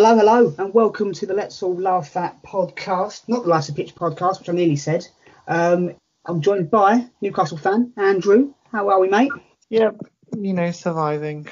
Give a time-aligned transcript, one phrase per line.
[0.00, 3.72] Hello, hello, and welcome to the Let's All Laugh At podcast, not the Life's a
[3.72, 5.04] Pitch podcast, which I nearly said.
[5.48, 8.54] Um, I'm joined by Newcastle fan Andrew.
[8.70, 9.32] How are we, mate?
[9.68, 9.90] Yeah,
[10.38, 11.48] you know, surviving.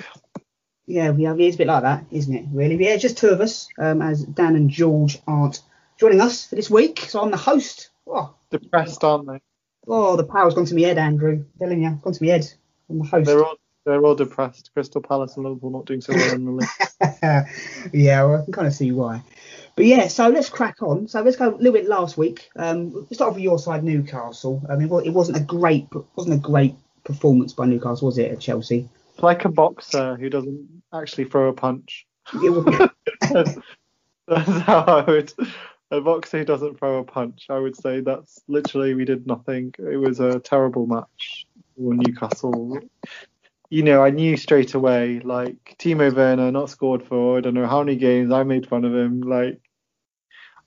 [0.87, 1.41] Yeah, we have.
[1.41, 2.45] It's a bit like that, isn't it?
[2.53, 2.77] Really?
[2.77, 5.63] But yeah, just two of us, um, as Dan and George aren't
[5.99, 7.01] joining us for this week.
[7.01, 7.91] So I'm the host.
[8.07, 9.41] Oh, Depressed, aren't they?
[9.89, 11.33] oh the power's gone to my head, Andrew.
[11.33, 12.53] I'm telling you, gone to my head.
[12.89, 13.27] I'm the host.
[13.27, 13.57] They're all
[13.87, 14.71] they're all depressed.
[14.75, 17.47] Crystal Palace and Liverpool not doing so well in the league.
[17.95, 19.23] yeah, well, I can kind of see why.
[19.77, 21.09] But yeah, so let's crack on.
[21.09, 22.51] So let's go a little bit last week.
[22.57, 24.63] Um, let's start off with your side, Newcastle.
[24.69, 28.33] I mean, well, it wasn't a great, wasn't a great performance by Newcastle, was it,
[28.33, 28.89] at Chelsea?
[29.23, 32.07] like a boxer who doesn't actually throw a punch.
[32.35, 32.91] It
[34.29, 35.33] That's how I would.
[35.93, 37.47] A boxer who doesn't throw a punch.
[37.49, 39.73] I would say that's literally we did nothing.
[39.79, 42.81] It was a terrible match for Newcastle.
[43.69, 45.21] You know, I knew straight away.
[45.21, 48.33] Like Timo Werner not scored for I don't know how many games.
[48.33, 49.21] I made fun of him.
[49.21, 49.61] Like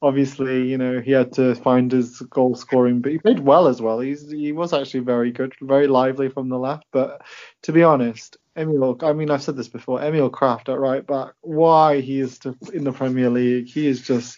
[0.02, 3.82] obviously, you know, he had to find his goal scoring, but he played well as
[3.82, 4.00] well.
[4.00, 6.86] He's he was actually very good, very lively from the left.
[6.92, 7.22] But
[7.64, 11.34] to be honest, Emil, I mean, I've said this before, Emil Krafth at right back,
[11.42, 12.40] why he is
[12.74, 14.38] in the Premier League, he is just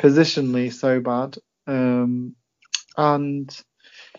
[0.00, 1.36] positionally so bad.
[1.66, 2.34] Um,
[2.96, 3.56] and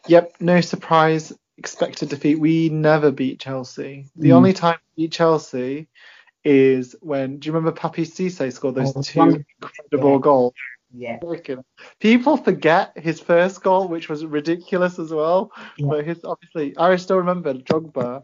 [0.08, 2.40] yep, no surprise, expected defeat.
[2.40, 4.08] We never beat Chelsea.
[4.16, 4.36] The Mm.
[4.38, 5.88] only time we beat Chelsea
[6.44, 10.20] is when, do you remember Papiss Cisse scored those Oh, two one- incredible yeah.
[10.20, 10.54] goals?
[10.92, 11.20] yeah,
[12.00, 15.52] People forget his first goal, which was ridiculous as well.
[15.78, 15.90] Yeah.
[15.90, 18.24] But his obviously, I still remember Drogba.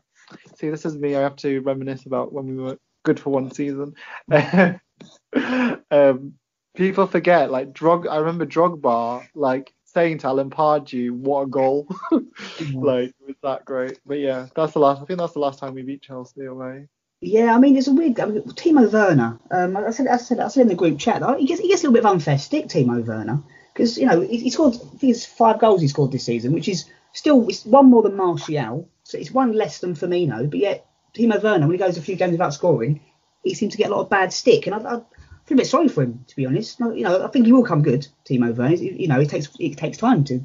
[0.55, 1.15] See, this is me.
[1.15, 3.93] I have to reminisce about when we were good for one season.
[5.91, 6.33] um,
[6.75, 8.07] people forget, like Drog.
[8.07, 13.99] I remember Drogba, like saying Alan Pardew, "What a goal!" like it was that great.
[14.05, 15.01] But yeah, that's the last.
[15.01, 16.87] I think that's the last time we beat Chelsea away.
[17.19, 17.55] yeah.
[17.55, 18.19] I mean, it's a weird.
[18.19, 19.39] I mean, Timo Werner.
[19.49, 21.69] Um, I said, I said, I said in the group chat, that he gets, he
[21.69, 23.41] gets a little bit of unfair stick, Timo Werner,
[23.73, 24.75] because you know he, he scored.
[24.75, 28.03] I think it's five goals he scored this season, which is still it's one more
[28.03, 30.47] than Martial, so it's one less than Firmino.
[30.47, 30.85] But yet
[31.15, 33.01] Timo Werner, when he goes a few games without scoring,
[33.43, 35.01] he seems to get a lot of bad stick, and I, I
[35.47, 36.79] feel a bit sorry for him to be honest.
[36.79, 38.75] No, You know, I think he will come good, Timo Werner.
[38.75, 40.41] You know, it takes it takes time to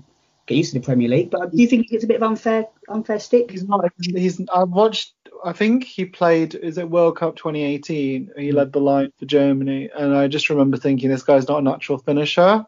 [0.47, 2.23] get used to the Premier League, but do you think he gets a bit of
[2.23, 3.51] unfair unfair stick?
[3.51, 3.85] He's not.
[4.01, 4.41] He's.
[4.53, 5.15] I watched.
[5.45, 6.55] I think he played.
[6.55, 8.31] Is it World Cup 2018?
[8.39, 11.63] He led the line for Germany, and I just remember thinking this guy's not a
[11.63, 12.65] natural finisher.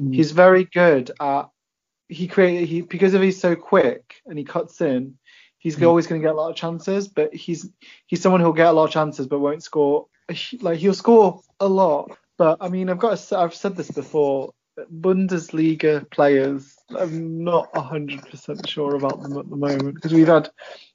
[0.00, 0.14] Mm.
[0.14, 1.48] He's very good at.
[2.08, 2.66] He create.
[2.68, 5.18] He because of he's so quick and he cuts in.
[5.58, 5.88] He's Mm.
[5.88, 7.68] always going to get a lot of chances, but he's
[8.06, 10.06] he's someone who'll get a lot of chances but won't score.
[10.60, 13.38] Like he'll score a lot, but I mean I've got to.
[13.38, 14.52] I've said this before.
[15.00, 20.50] Bundesliga players, I'm not 100% sure about them at the moment because we've had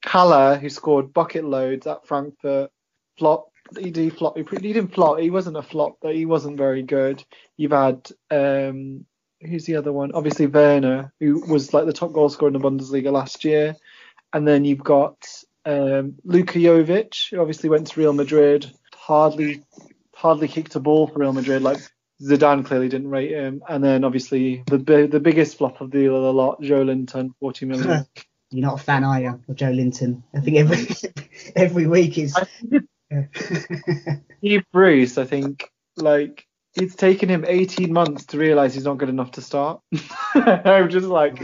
[0.05, 2.71] Haller who scored bucket loads at Frankfurt,
[3.17, 3.49] flop.
[3.77, 4.37] He did flop.
[4.37, 5.19] He didn't flop.
[5.19, 7.23] He wasn't a flop, but he wasn't very good.
[7.57, 9.05] You've had um,
[9.41, 10.11] who's the other one?
[10.13, 13.75] Obviously Werner, who was like the top goal scorer in the Bundesliga last year,
[14.31, 15.17] and then you've got
[15.65, 18.71] um, Luka Jovic, who obviously went to Real Madrid,
[19.05, 19.63] hardly
[20.15, 21.61] hardly kicked a ball for Real Madrid.
[21.61, 21.79] Like
[22.21, 24.77] Zidane clearly didn't rate him, and then obviously the
[25.11, 28.05] the biggest flop of the the lot, Joelinton, 40 million.
[28.51, 30.21] You're not a fan, are you, of Joelinton?
[30.35, 30.87] I think every
[31.55, 32.35] every week is.
[32.35, 32.45] I
[34.37, 39.09] Steve Bruce, I think, like it's taken him 18 months to realize he's not good
[39.09, 39.81] enough to start.
[40.35, 41.41] I'm just like,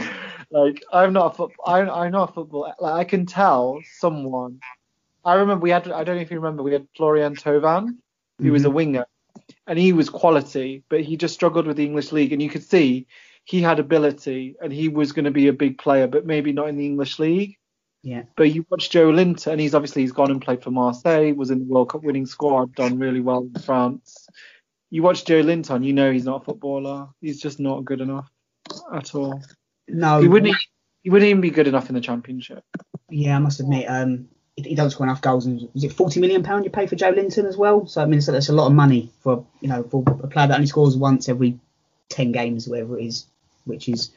[0.50, 2.72] like I'm not a foot, I'm, I'm not a football.
[2.78, 4.60] Like I can tell someone.
[5.24, 5.90] I remember we had.
[5.90, 6.62] I don't know if you remember.
[6.62, 7.98] We had Florian Thauvin,
[8.38, 9.06] who was a winger,
[9.66, 12.64] and he was quality, but he just struggled with the English league, and you could
[12.64, 13.06] see
[13.44, 16.68] he had ability, and he was going to be a big player, but maybe not
[16.68, 17.56] in the English league.
[18.02, 18.22] yeah.
[18.36, 21.58] But you watch Joelinton, and he's obviously he's gone and played for Marseille, was in
[21.60, 24.28] the World Cup winning squad, done really well in France.
[24.90, 27.08] You watch Joelinton, you know he's not a footballer.
[27.20, 28.28] He's just not good enough
[28.92, 29.42] at all.
[29.88, 30.20] No.
[30.20, 30.56] He wouldn't.
[31.02, 32.62] He wouldn't even be good enough in the Championship.
[33.08, 34.28] Yeah, I must admit, um,
[34.62, 35.46] he, he doesn't score enough goals.
[35.46, 37.86] And is it 40 million pound you pay for Joelinton as well?
[37.86, 40.48] So I mean, so that's a lot of money for you know for a player
[40.48, 41.58] that only scores once every
[42.10, 43.26] 10 games, whatever it is,
[43.64, 44.10] which is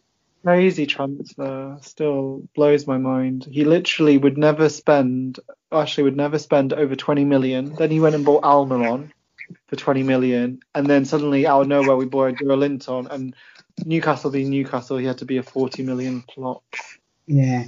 [0.44, 1.76] Crazy transfer.
[1.76, 3.48] Uh, still blows my mind.
[3.50, 5.40] He literally would never spend.
[5.72, 7.74] Actually, would never spend over 20 million.
[7.76, 9.12] Then he went and bought Almiron
[9.68, 13.34] for 20 million, and then suddenly out of nowhere we bought Joelinton, and
[13.86, 16.64] Newcastle being Newcastle, he had to be a 40 million flop.
[17.26, 17.64] yeah.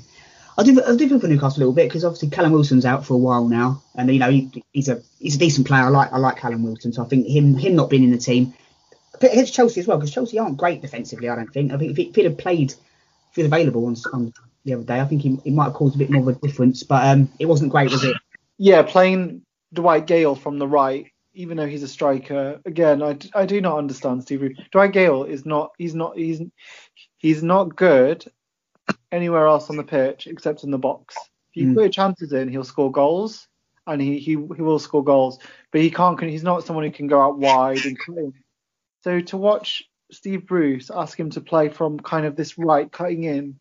[0.57, 3.05] I do, I do feel for Newcastle a little bit because obviously Callum Wilson's out
[3.05, 5.83] for a while now, and you know he, he's a he's a decent player.
[5.83, 8.17] I like I like Callum Wilson, so I think him him not being in the
[8.17, 8.53] team
[9.21, 11.29] against Chelsea as well because Chelsea aren't great defensively.
[11.29, 11.71] I don't think.
[11.71, 14.73] I think if, he, if he'd have played, if he was available on, on the
[14.73, 16.83] other day, I think he, he might have caused a bit more of a difference.
[16.83, 18.15] But um, it wasn't great, was it?
[18.57, 19.41] Yeah, playing
[19.73, 23.77] Dwight Gayle from the right, even though he's a striker, again, I, I do not
[23.77, 24.57] understand Steve.
[24.71, 26.41] Dwight Gayle is not he's not he's
[27.17, 28.25] he's not good
[29.15, 31.15] anywhere else on the pitch except in the box.
[31.53, 31.73] If you Mm.
[31.75, 33.47] put your chances in, he'll score goals,
[33.87, 35.39] and he, he he will score goals.
[35.71, 36.21] But he can't.
[36.21, 38.33] He's not someone who can go out wide and in.
[39.03, 43.23] So to watch Steve Bruce ask him to play from kind of this right cutting
[43.23, 43.59] in,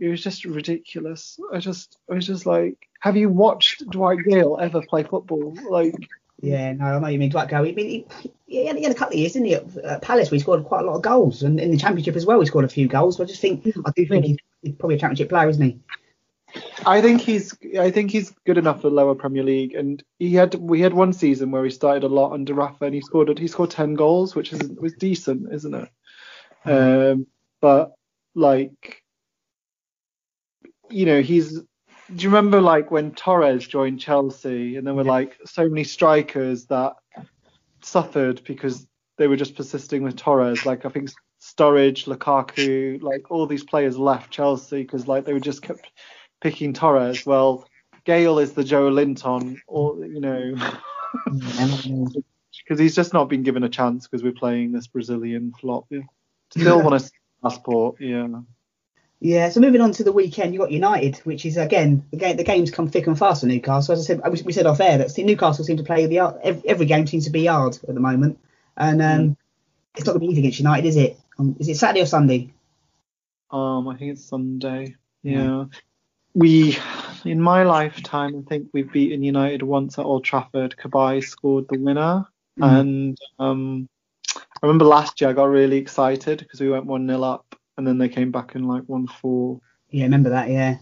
[0.00, 1.38] it was just ridiculous.
[1.52, 5.54] I just I was just like, have you watched Dwight Gayle ever play football?
[5.68, 5.94] Like,
[6.40, 7.30] Yeah, no, I know you mean.
[7.30, 7.60] Dwight Gayle.
[7.66, 8.06] I mean, he,
[8.52, 10.42] he, had, he had a couple of years, didn't he, at, at Palace, where he
[10.42, 12.68] scored quite a lot of goals, and in the Championship as well, he scored a
[12.68, 13.16] few goals.
[13.16, 15.78] So I just think, I do think he's, he's probably a Championship player, isn't he?
[16.84, 20.34] I think he's I think he's good enough for the lower Premier League, and he
[20.34, 23.38] had we had one season where he started a lot under Rafa, and he scored
[23.38, 25.88] he scored ten goals, which is was decent, isn't it?
[26.66, 27.26] Um,
[27.62, 27.92] but
[28.34, 29.02] like,
[30.90, 31.52] you know, he's.
[32.14, 36.66] Do you remember like when Torres joined Chelsea, and there were like so many strikers
[36.66, 36.96] that
[37.84, 38.86] suffered because
[39.18, 40.64] they were just persisting with Torres.
[40.66, 45.40] Like I think Sturridge, Lukaku, like all these players left Chelsea because like they were
[45.40, 45.90] just kept
[46.40, 47.26] picking Torres.
[47.26, 47.66] Well,
[48.04, 50.54] Gayle is the Joelinton, or you know,
[51.26, 55.86] because he's just not been given a chance because we're playing this Brazilian flop.
[55.90, 56.00] Yeah.
[56.50, 57.10] Still want a
[57.42, 58.28] passport, yeah.
[59.24, 62.36] Yeah, so moving on to the weekend, you got United, which is again the game.
[62.36, 63.92] The games come thick and fast for Newcastle.
[63.92, 66.68] As I said, we we said off air that Newcastle seem to play the every,
[66.68, 68.40] every game seems to be yard at the moment,
[68.76, 69.36] and um,
[69.94, 71.18] it's not going to be easy against United, is it?
[71.38, 72.52] Um, is it Saturday or Sunday?
[73.52, 74.96] Um, I think it's Sunday.
[75.22, 75.66] Yeah.
[76.34, 76.76] We,
[77.24, 80.74] in my lifetime, I think we've beaten United once at Old Trafford.
[80.76, 82.26] Cabaye scored the winner,
[82.58, 82.80] Mm.
[82.80, 83.88] and um,
[84.36, 87.86] I remember last year I got really excited because we went one 0 up, and
[87.86, 89.60] then they came back and like one four.
[89.90, 90.48] Yeah, remember that?
[90.48, 90.76] Yeah.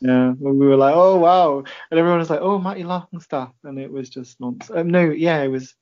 [0.00, 3.78] Yeah, when we were like, oh wow, and everyone was like, oh Matty Longstaff, and
[3.78, 4.76] it was just nonsense.
[4.76, 5.76] Um, no, yeah, it was,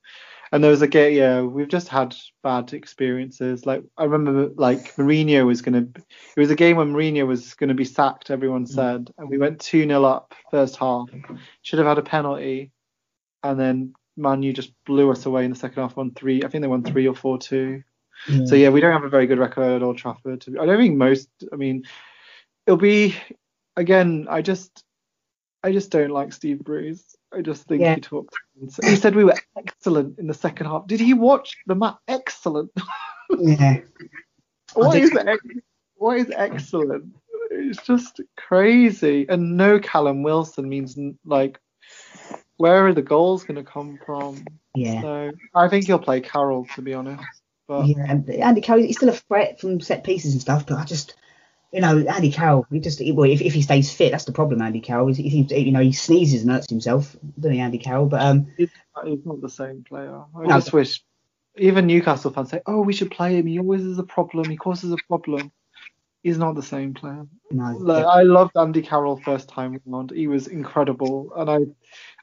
[0.51, 1.17] and there was a game.
[1.17, 3.65] Yeah, we've just had bad experiences.
[3.65, 5.87] Like I remember, like Mourinho was gonna.
[6.35, 8.29] It was a game when Mourinho was gonna be sacked.
[8.29, 11.09] Everyone said, and we went two 0 up first half.
[11.63, 12.71] Should have had a penalty,
[13.41, 15.95] and then Man U just blew us away in the second half.
[15.95, 16.43] Won three.
[16.43, 17.81] I think they won three or four two.
[18.45, 20.45] So yeah, we don't have a very good record at Old Trafford.
[20.59, 21.29] I don't think most.
[21.51, 21.83] I mean,
[22.67, 23.15] it'll be
[23.75, 24.27] again.
[24.29, 24.83] I just,
[25.63, 27.15] I just don't like Steve Bruce.
[27.33, 27.95] I just think Yeah.
[27.95, 28.35] he talks.
[28.83, 30.85] He said we were excellent in the second half.
[30.87, 31.95] Did he watch the match?
[32.07, 32.71] Excellent.
[33.39, 33.77] yeah.
[34.73, 35.43] What is ex-
[35.95, 37.13] what is excellent?
[37.51, 39.25] It's just crazy.
[39.27, 41.59] And no Callum Wilson means like,
[42.57, 44.45] where are the goals going to come from?
[44.73, 45.01] Yeah.
[45.01, 47.40] So I think he'll play Carroll to be honest.
[47.71, 50.77] But Yeah, and Andy Carroll, he's still a threat from set pieces and stuff, but
[50.77, 51.15] I just,
[51.71, 54.33] you know, Andy Carroll, he just, he, well, if, if he stays fit, that's the
[54.33, 54.61] problem.
[54.61, 58.07] Andy Carroll, he, he you know, he sneezes and hurts himself, doesn't he, Andy Carroll?
[58.07, 58.67] But um, he's
[59.25, 60.21] not the same player.
[60.37, 60.55] I No.
[60.55, 61.01] just wish
[61.55, 63.47] even Newcastle fans say, "Oh, we should play him.
[63.47, 64.49] He always is a problem.
[64.49, 65.53] He causes a problem."
[66.23, 67.25] He's not the same player.
[67.51, 70.11] no, Like, I loved Andy Carroll first time round.
[70.11, 71.59] He was incredible, and I,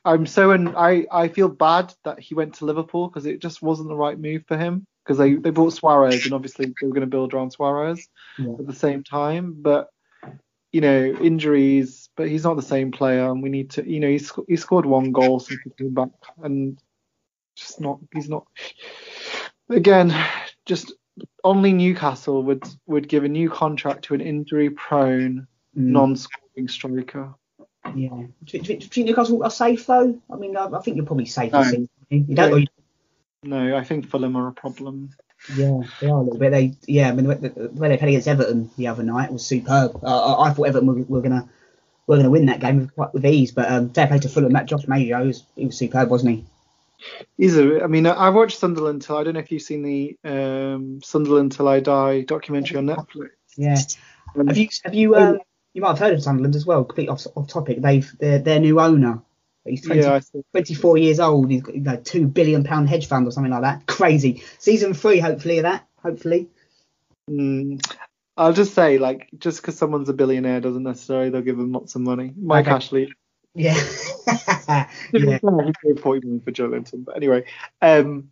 [0.04, 3.62] I'm so and I I feel bad that he went to Liverpool because it just
[3.62, 6.92] wasn't the right move for him because they they bought Suarez and obviously they were
[6.92, 8.06] going to build around Suarez
[8.38, 8.52] Yeah.
[8.58, 9.88] at the same time, but
[10.70, 12.10] you know injuries.
[12.14, 14.84] But he's not the same player, and we need to you know he's he scored
[14.84, 16.10] one goal since he came back,
[16.42, 16.78] and
[17.56, 18.46] just not he's not
[19.70, 20.14] again
[20.66, 20.92] just
[21.42, 27.34] only Newcastle would would give a new contract to an injury prone Mm, non-scoring striker.
[27.94, 28.08] yeah.
[28.08, 30.18] Do, you- do, you- do you think Newcastle are safe though?
[30.32, 31.52] I mean, I, I think you're probably safe.
[31.52, 31.62] No.
[32.10, 32.68] You don't,
[33.44, 35.10] No, I think Fulham are a problem.
[35.54, 36.50] yeah, they are a little bit.
[36.50, 39.46] They, yeah, I mean, the, the way they played against Everton the other night was
[39.46, 40.00] superb.
[40.02, 41.48] Uh, I, I thought Everton were, were gonna
[42.06, 44.52] were gonna win that game with, quite with ease, but um, fair play to Fulham.
[44.52, 46.44] That Josh Maja, he was, he was superb, wasn't he?
[47.36, 49.82] He's a, I mean, I I watched Sunderland till I don't know if you've seen
[49.82, 53.30] the um, Sunderland Till I Die documentary on Netflix.
[53.56, 53.76] Yeah.
[54.36, 55.38] Um, Have you have you um,
[55.74, 56.84] you might have heard of Sunderland as well?
[56.84, 57.80] Complete off, off topic.
[57.80, 59.22] They've their their new owner.
[59.70, 60.20] He's 20, yeah,
[60.52, 61.50] 24 years old.
[61.50, 63.86] He's got you know, two billion pound hedge fund or something like that.
[63.86, 64.42] Crazy.
[64.58, 65.86] Season three, hopefully of that.
[66.02, 66.48] Hopefully.
[67.30, 67.80] mm,
[68.36, 71.94] I'll just say, like, just because someone's a billionaire doesn't necessarily they'll give them lots
[71.96, 72.32] of money.
[72.36, 72.74] Mike Okay.
[72.74, 73.12] Ashley,
[73.54, 73.74] Yeah.
[74.68, 74.88] yeah.
[75.12, 77.44] he paid 40 million for Joelinton, but anyway,
[77.82, 78.30] um,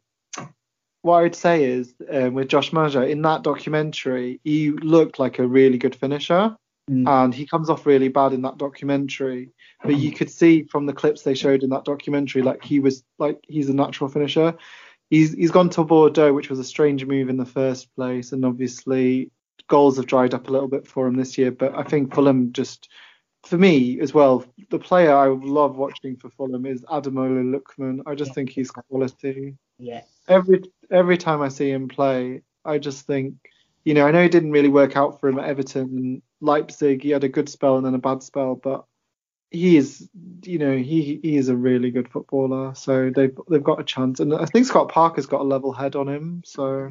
[1.02, 5.38] what I would say is um, with Josh Maja in that documentary, he looked like
[5.38, 6.56] a really good finisher.
[6.88, 7.08] Mm.
[7.08, 9.50] and he comes off really bad in that documentary.
[9.82, 13.02] But you could see from the clips they showed in that documentary, like he was
[13.18, 14.54] like he's a natural finisher.
[15.10, 18.44] He's he's gone to Bordeaux, which was a strange move in the first place, and
[18.44, 19.30] obviously
[19.68, 21.50] goals have dried up a little bit for him this year.
[21.50, 22.88] But I think Fulham just
[23.46, 28.02] for me as well, the player I love watching for Fulham is Ademola Lookman.
[28.06, 29.56] I just think he's quality.
[29.78, 30.02] Yeah.
[30.28, 33.34] Every every time I see him play, I just think,
[33.86, 37.04] you know, I know it didn't really work out for him at Everton and Leipzig.
[37.04, 38.84] He had a good spell and then a bad spell, but
[39.52, 40.08] he is,
[40.42, 42.74] you know, he he is a really good footballer.
[42.74, 45.94] So they've they've got a chance, and I think Scott Parker's got a level head
[45.94, 46.42] on him.
[46.44, 46.90] So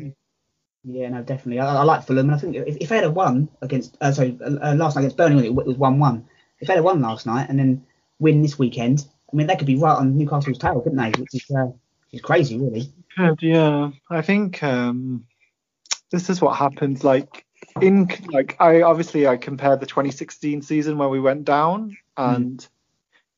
[0.85, 1.59] Yeah, no, definitely.
[1.59, 4.11] I, I like Fulham, and I think if, if they had a won against, uh,
[4.13, 6.25] sorry, uh, last night against Burnley, it was one-one.
[6.59, 7.85] If they had a won last night and then
[8.19, 11.19] win this weekend, I mean, they could be right on Newcastle's tail, couldn't they?
[11.19, 12.93] Which is, uh, which is crazy, really.
[13.17, 13.91] Good, yeah.
[14.09, 15.25] I think um,
[16.15, 17.03] this is what happens.
[17.03, 17.45] Like
[17.81, 22.65] in like I obviously I compared the 2016 season where we went down, and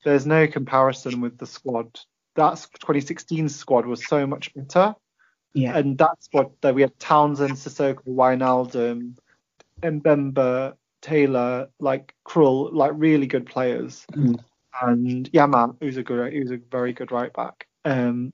[0.05, 1.99] there's no comparison with the squad.
[2.35, 4.95] That 2016 squad was so much better,
[5.53, 5.75] Yeah.
[5.77, 9.17] and that's what that we had Townsend, Sissoko, Wijnaldum,
[9.81, 14.39] Mbemba, Taylor, like Krul, like really good players Mm.
[14.83, 17.67] and Janmaat, who's a good, who's a very good right back.
[17.85, 18.31] Um,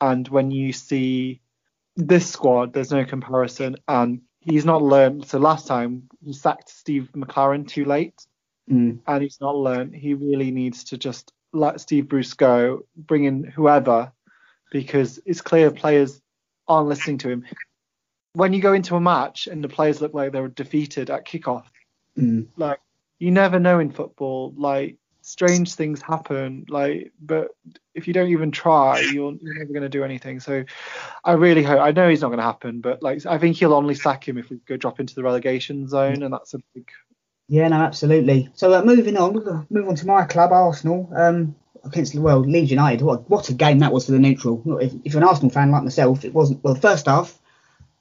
[0.00, 1.40] and when you see
[1.96, 5.26] this squad, there's no comparison, and he's not learned.
[5.26, 8.14] So last time he sacked Steve McClaren too late,
[8.70, 8.98] Mm.
[9.06, 9.94] and he's not learned.
[9.94, 14.12] He really needs to just let Steve Bruce go, bring in whoever,
[14.72, 16.20] because it's clear players
[16.66, 17.44] aren't listening to him.
[18.32, 21.24] When you go into a match and the players look like they were defeated at
[21.24, 21.64] kickoff,
[22.18, 22.48] Mm.
[22.56, 22.80] like
[23.18, 27.48] you never know in football like strange things happen like but
[27.94, 30.64] if you don't even try you're, you're never going to do anything so
[31.24, 33.74] i really hope i know he's not going to happen but like i think he'll
[33.74, 36.88] only sack him if we go drop into the relegation zone and that's a big
[37.48, 38.48] Yeah, no, absolutely.
[38.54, 41.54] So uh, moving on, move on to my club, Arsenal, um,
[41.84, 43.04] against well Leeds United.
[43.04, 44.62] What what a game that was for the neutral.
[44.80, 46.62] If, if you're an Arsenal fan like myself, it wasn't.
[46.64, 47.38] Well, first half,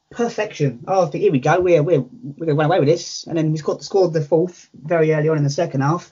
[0.10, 0.84] perfection.
[0.88, 1.60] Oh, I think here we go.
[1.60, 4.70] We're we're we're gonna run away with this, and then we scored scored the fourth
[4.74, 6.10] very early on in the second half,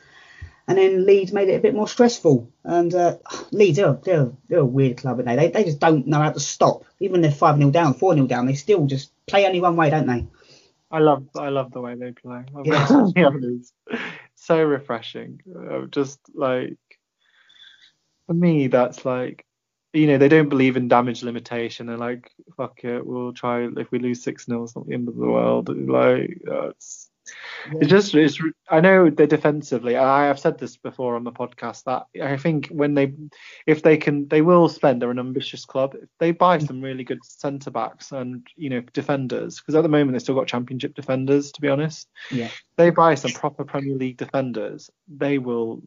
[0.68, 2.52] and then Leeds made it a bit more stressful.
[2.64, 3.18] And uh,
[3.52, 5.36] Leeds, they're, they're they're a weird club, aren't they?
[5.36, 6.86] They they just don't know how to stop.
[7.00, 9.90] Even they're five 0 down, four 0 down, they still just play only one way,
[9.90, 10.26] don't they?
[10.92, 12.88] i love i love the way they play Yeah.
[12.88, 13.66] got to be
[14.36, 16.78] so refreshing uh, just like
[18.28, 19.44] for me that's like
[19.92, 23.90] you know they don't believe in damage limitation they're like fuck it we'll try if
[23.92, 27.10] we lose 6 0 it's not the end of the world like that's
[27.74, 29.96] It's just, it's, I know they're defensively.
[29.96, 33.14] and I have said this before on the podcast that I think when they,
[33.66, 35.02] if they can, they will spend.
[35.02, 35.96] They're an ambitious club.
[35.96, 39.90] If they buy some really good centre backs and you know defenders, because at the
[39.90, 41.52] moment they've still got Championship defenders.
[41.54, 42.50] To be honest, Yeah.
[42.78, 44.90] they buy some proper Premier League defenders.
[45.08, 45.82] They will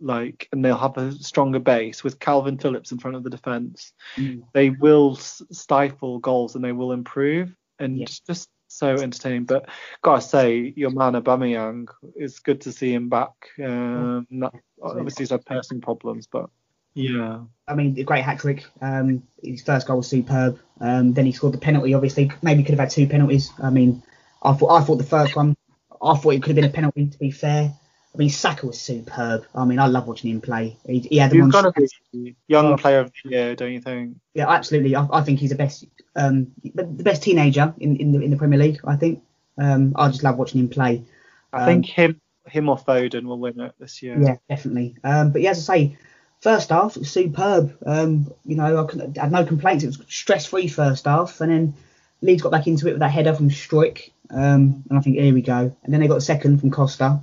[0.00, 3.92] like, and they'll have a stronger base with Kalvin Phillips in front of the defence.
[4.16, 4.42] Mm.
[4.52, 7.54] They will stifle goals and they will improve.
[7.78, 8.06] And Yeah.
[8.26, 9.44] just so entertaining.
[9.44, 9.68] But
[10.02, 13.30] gotta say, your man Aubameyang, it's good to see him back.
[13.62, 16.50] Um, not, obviously he's had personal problems, but
[16.94, 18.64] yeah, I mean, a great hat trick.
[18.80, 20.58] Um, his first goal was superb.
[20.80, 21.94] Um, then he scored the penalty.
[21.94, 23.50] Obviously, maybe could have had two penalties.
[23.62, 24.02] I mean,
[24.42, 25.56] I thought I thought the first one,
[26.02, 27.06] I thought it could have been a penalty.
[27.08, 27.72] To be fair,
[28.14, 29.44] I mean, Saka was superb.
[29.54, 30.76] I mean, I love watching him play.
[30.86, 31.50] He, he had the one.
[31.50, 32.76] got to be young Oh.
[32.76, 34.16] player of the year, don't you think?
[34.34, 34.94] Yeah, absolutely.
[34.94, 35.84] I, I think he's the best,
[36.16, 38.80] um, the the best teenager in, in the in the Premier League.
[38.84, 39.22] I think.
[39.56, 41.04] Um, I just love watching him play.
[41.52, 44.20] I Um, think him, him or Foden will win it this year.
[44.20, 44.96] Yeah, definitely.
[45.04, 45.98] Um, but yeah, as I say,
[46.40, 47.76] first half it was superb.
[47.86, 49.84] Um, you know, I, had no complaints.
[49.84, 51.74] It was stress free first half, and then
[52.20, 54.10] Leeds got back into it with that header from Struijk.
[54.30, 55.76] Um, and I think here we go.
[55.84, 57.20] And then they got a second from Costa,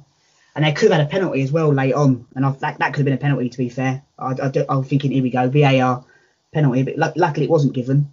[0.55, 2.27] and they could have had a penalty as well late on.
[2.35, 4.03] And I, that that could have been a penalty to be fair.
[4.17, 6.05] I, I, I was thinking here we go VAR
[6.53, 8.11] penalty, but lu- luckily it wasn't given.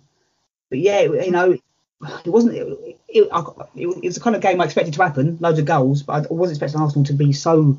[0.71, 1.63] But yeah, you know, it
[2.27, 2.55] wasn't.
[2.57, 5.59] It, it, it, was- it was the kind of game I expected to happen, loads
[5.59, 7.79] of goals, but I wasn't expecting Arsenal to be so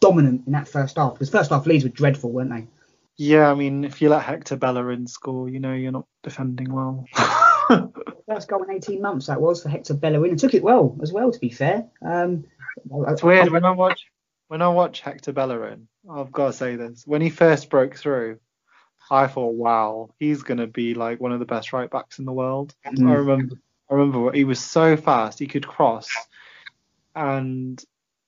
[0.00, 1.14] dominant in that first half.
[1.14, 2.66] Because first half leads were dreadful, weren't they?
[3.16, 7.04] Yeah, I mean, if you let Hector Bellerin score, you know you're not defending well.
[8.26, 11.12] First goal in 18 months that was for Hector Bellerin, and took it well as
[11.12, 11.30] well.
[11.30, 12.44] To be fair, um,
[13.08, 14.06] It's weird when I watch
[14.48, 15.86] when I watch Hector Bellerin.
[16.10, 18.38] I've got to say this: when he first broke through,
[19.10, 22.32] I thought, "Wow, he's gonna be like one of the best right backs in the
[22.32, 23.10] world." Mm.
[23.10, 23.56] I remember,
[23.90, 26.08] I remember he was so fast, he could cross,
[27.14, 27.82] and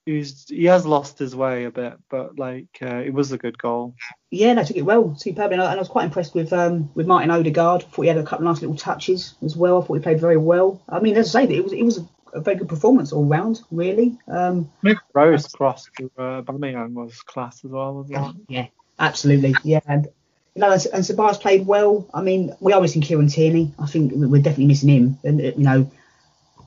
[0.07, 3.59] he's he has lost his way a bit, but like uh, it was a good
[3.59, 3.95] goal.
[4.31, 6.91] Yeah, they took it well, superb, and I, and I was quite impressed with um,
[6.95, 7.83] with Martin Odegaard.
[7.85, 9.83] Thought he had a couple of nice little touches as well.
[9.83, 10.83] I thought he played very well.
[10.89, 11.99] I mean, as I say, it was it was
[12.33, 14.19] a, very good performance all round, really.
[14.27, 14.71] Um,
[15.15, 18.01] Rose cross to uh, Aubameyang was class as well.
[18.05, 18.35] As well.
[18.49, 18.67] yeah,
[18.99, 20.09] absolutely, yeah, and
[20.55, 22.09] you know, and, and Sabas played well.
[22.13, 23.73] I mean, we are missing Kieran Tierney.
[23.79, 25.91] I think we're definitely missing him, and uh, you know,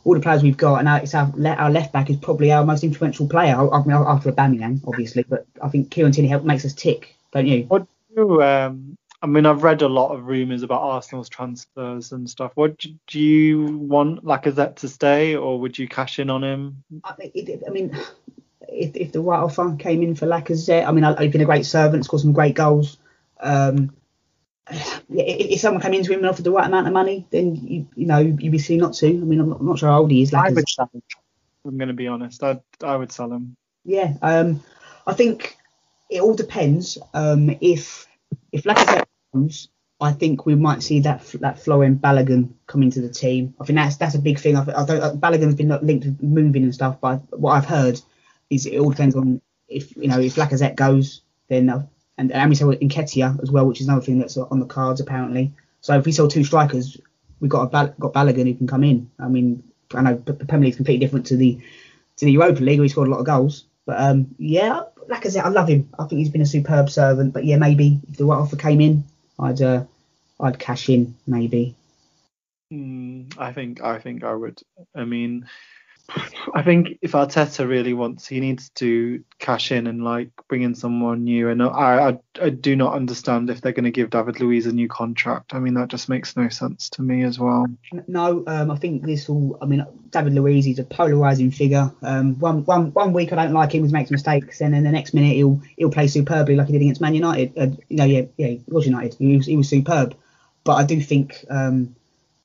[0.04, 2.64] all the players we've got, and our, it's our, our left back is probably our
[2.66, 3.56] most influential player.
[3.56, 7.16] I, I mean, after Aubameyang, obviously, but I think Kieran Tierney help makes us tick,
[7.32, 7.64] don't you?
[7.64, 12.12] What do you, um, I mean, I've read a lot of rumours about Arsenal's transfers
[12.12, 12.52] and stuff.
[12.56, 16.84] What do, do you want Lacazette to stay, or would you cash in on him?
[17.04, 17.96] I, it, I mean,
[18.70, 21.66] if, if the right offer came in for Lacazette, I mean, he's been a great
[21.66, 22.98] servant, scored some great goals.
[23.40, 23.96] Um,
[25.10, 28.08] if someone came into him and offered the right amount of money, then you, you
[28.08, 29.08] know you'd be silly not to.
[29.08, 30.34] I mean, I'm not, I'm not sure how old he is.
[30.34, 31.04] I would sell him.
[31.66, 32.44] I'm going to be honest.
[32.44, 33.56] I I would sell him.
[33.84, 34.64] Yeah, um,
[35.06, 35.58] I think
[36.10, 36.98] it all depends.
[37.14, 38.08] Um, if
[38.52, 39.70] if Lacazette comes,
[40.02, 43.54] I think we might see that that Folarin Balogun come into the team.
[43.62, 44.56] I think that's that's a big thing.
[44.56, 48.02] I, I don't, Balogun's been linked with moving and stuff, but what I've heard
[48.50, 51.86] is it all depends on if you know if Lacazette goes, then uh,
[52.18, 55.02] and and we saw Nketiah as well, which is another thing that's on the cards
[55.02, 55.54] apparently.
[55.82, 56.98] So if we sell two strikers,
[57.40, 59.10] we've got a got Balogun who can come in.
[59.20, 61.60] I mean, I know the Premier League is completely different to the
[62.18, 63.66] to the Europa League, where he scored a lot of goals.
[63.86, 65.90] But um, yeah, like I said, I love him.
[66.00, 67.34] I think he's been a superb servant.
[67.34, 69.04] But yeah, maybe if the right offer came in,
[69.40, 69.84] I'd uh,
[70.40, 71.76] I'd cash in maybe.
[72.74, 74.62] Mm, I think I think I would.
[74.96, 75.48] I mean,
[76.54, 80.76] I think if Arteta really wants, he needs to cash in and like bring in
[80.76, 81.50] someone new.
[81.50, 84.72] And I, I, I do not understand if they're going to give David Luiz a
[84.72, 85.54] new contract.
[85.54, 87.66] I mean, that just makes no sense to me as well.
[88.08, 89.58] No, um, I think this will.
[89.62, 91.92] I mean, David Luiz, is a polarizing figure.
[92.02, 94.92] Um, one, one, one week I don't like him, he makes mistakes, and then the
[94.92, 97.58] next minute he'll he'll play superbly like he did against Man United.
[97.58, 99.16] Uh, you know, yeah, yeah, he was United.
[99.16, 100.16] He was, he was superb.
[100.64, 101.44] But I do think.
[101.50, 101.96] Um,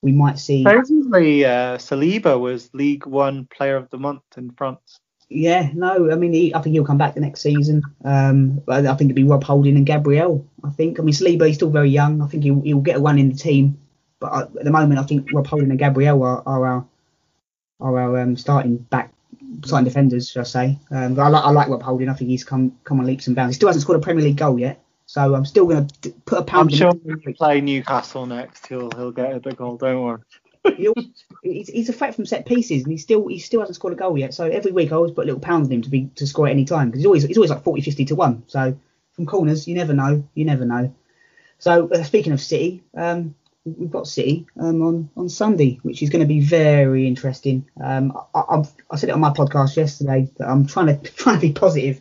[0.01, 0.63] we might see.
[0.63, 4.99] Supposedly, uh, Saliba was Ligue 1 Player of the Month in France.
[5.29, 7.83] Yeah, no, I mean, he, I think he'll come back the next season.
[8.03, 10.45] Um, I think it'll be Rob Holding and Gabriel.
[10.63, 10.99] I think.
[10.99, 12.21] I mean, Saliba, he's still very young.
[12.21, 13.79] I think he'll, he'll get a run in the team.
[14.19, 16.85] But at the moment, I think Rob Holding and Gabriel are, are our
[17.79, 19.11] are our um, starting back
[19.65, 20.79] starting defenders, should I say?
[20.91, 22.09] Um, I like I like Rob Holding.
[22.09, 23.55] I think he's come come on leaps and bounds.
[23.55, 24.83] He still hasn't scored a Premier League goal yet.
[25.11, 26.71] So I'm still going to put a pound.
[26.71, 29.75] I'm sure when we play Newcastle next, he'll he'll get a big goal.
[29.75, 30.21] Don't worry.
[31.43, 33.97] he's, he's a threat from set pieces, and he still he still hasn't scored a
[33.97, 34.33] goal yet.
[34.33, 36.47] So every week I always put a little pound on him to be to score
[36.47, 38.43] at any time because he's always he's always like 40, 50 to one.
[38.47, 38.77] So
[39.11, 40.95] from corners, you never know, you never know.
[41.59, 46.09] So uh, speaking of City, um, we've got City um, on on Sunday, which is
[46.09, 47.65] going to be very interesting.
[47.83, 51.35] Um, I, I, I said it on my podcast yesterday that I'm trying to trying
[51.35, 51.99] to be positive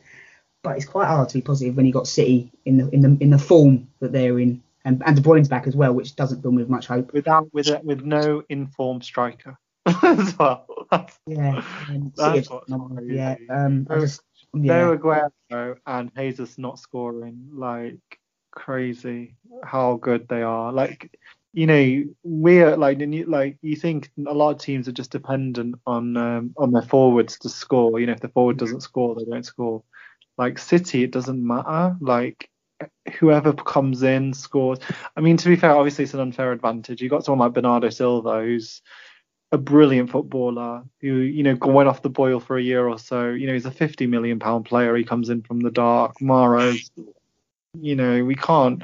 [0.63, 3.17] but it's quite hard to be positive when you got City in the in the
[3.21, 6.43] in the form that they're in, and and De Bruyne's back as well, which doesn't
[6.43, 7.13] fill me with much hope.
[7.13, 10.67] Without with a, with no informed striker as well.
[11.27, 11.65] yeah,
[12.17, 12.65] that's what
[13.05, 13.37] yeah.
[13.49, 14.23] Um, I just,
[14.55, 14.95] yeah.
[14.95, 17.99] Aguero and Jesus not scoring like
[18.51, 19.37] crazy.
[19.65, 20.73] How good they are.
[20.73, 21.11] Like
[21.53, 26.17] you know, we're like like you think a lot of teams are just dependent on
[26.17, 27.99] um, on their forwards to score.
[27.99, 29.83] You know, if the forward doesn't score, they don't score.
[30.39, 31.97] Like City, it doesn't matter.
[32.01, 32.49] Like
[33.19, 34.79] whoever comes in scores.
[35.17, 37.01] I mean, to be fair, obviously it's an unfair advantage.
[37.01, 38.83] You got someone like Bernardo Silva, who's
[39.53, 43.31] a brilliant footballer, who you know went off the boil for a year or so.
[43.31, 44.97] You know, he's a 50 million pound player.
[44.97, 46.15] He comes in from the dark.
[46.21, 46.91] Mahrez,
[47.79, 48.83] you know, we can't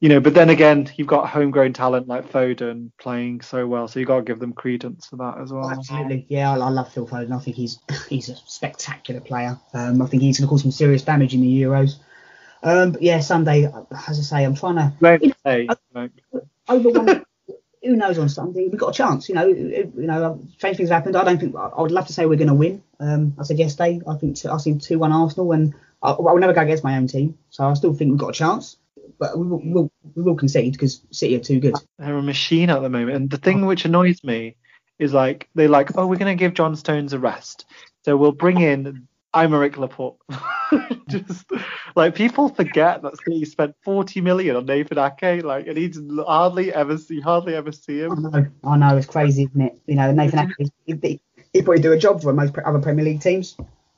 [0.00, 4.00] you know, but then again, you've got homegrown talent like Foden playing so well, so
[4.00, 5.70] you've got to give them credence for that as well.
[5.70, 7.32] Absolutely, yeah, I, I, love Phil Foden.
[7.32, 9.58] I think he's he's a spectacular player.
[9.74, 11.96] Um, I think he's going to cause some serious damage in the Euros.
[12.62, 13.64] Um, but yeah, Sunday,
[14.08, 14.92] as I say, I'm trying to.
[15.20, 15.68] You know, hey,
[16.68, 17.24] over one.
[17.82, 18.68] who knows on Sunday?
[18.68, 19.28] We've got a chance.
[19.28, 21.16] You know, you know, strange things have happened.
[21.16, 22.82] I don't think I would love to say we're going to win.
[22.98, 26.38] Um, I said yesterday, I think I seen two one Arsenal, and I, I will
[26.38, 28.76] never go against my own team, so I still think we've got a chance
[29.20, 31.74] but we will, we will, we will concede because City are too good.
[31.98, 34.56] They're a machine at the moment, and the thing which annoys me
[34.98, 37.66] is like they're like, oh, we're going to give John Stones a rest,
[38.04, 40.16] so we'll bring in Aymeric Laporte.
[41.08, 41.50] Just
[41.94, 45.92] like people forget that City spent 40 million on Nathan Ake, like, and he
[46.26, 48.26] hardly ever see, hardly ever see him.
[48.26, 49.78] I know, I know, it's crazy, isn't it?
[49.86, 51.20] You know, Nathan Ake, he,
[51.52, 53.56] he probably do a job for most other Premier League teams.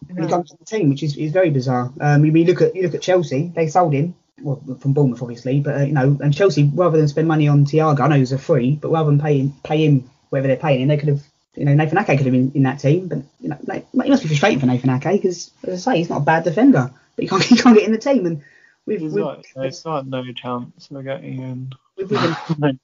[0.09, 1.93] When he comes to the team, which is, is very bizarre.
[2.01, 5.61] Um, you look at you look at Chelsea, they sold him well, from Bournemouth obviously,
[5.61, 8.33] but uh, you know, and Chelsea rather than spend money on Thiago, I know he's
[8.33, 11.09] a free, but rather than paying him, pay him whatever they're paying him, they could
[11.09, 11.23] have,
[11.55, 14.23] you know, Nathan Ake could have been in that team, but you know, it must
[14.23, 17.23] be frustrating for Nathan Ake because, as I say, he's not a bad defender, but
[17.23, 18.43] he can't, he can't get in the team, and
[18.87, 21.73] we've, we've not, it's not no chance of getting in.
[21.97, 22.81] With Ruben,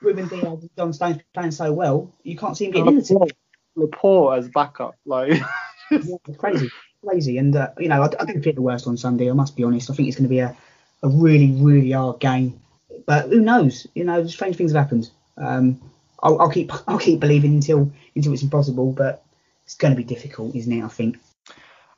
[0.00, 3.18] Ruben and John Stones playing so well, you can't see him getting in the team.
[3.74, 5.30] Laporte as backup, like.
[5.90, 6.70] yeah, it's crazy
[7.06, 7.38] crazy.
[7.38, 9.30] And uh, you know, I, I didn't feel the worst on Sunday.
[9.30, 9.90] I must be honest.
[9.90, 10.56] I think it's going to be a,
[11.02, 12.60] a really, really hard game.
[13.06, 13.86] But who knows?
[13.94, 15.10] You know, strange things have happened.
[15.36, 15.80] Um,
[16.22, 19.24] I'll, I'll keep I'll keep believing until until it's impossible, but
[19.64, 20.84] it's going to be difficult, isn't it?
[20.84, 21.18] I think.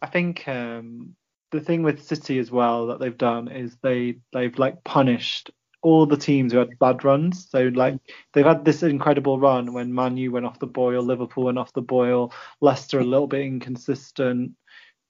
[0.03, 1.15] I think um,
[1.51, 5.51] the thing with City as well that they've done is they they've like punished
[5.85, 7.47] all the teams who had bad runs.
[7.49, 7.99] So like
[8.33, 11.83] they've had this incredible run when Manu went off the boil, Liverpool went off the
[11.83, 14.53] boil, Leicester a little bit inconsistent.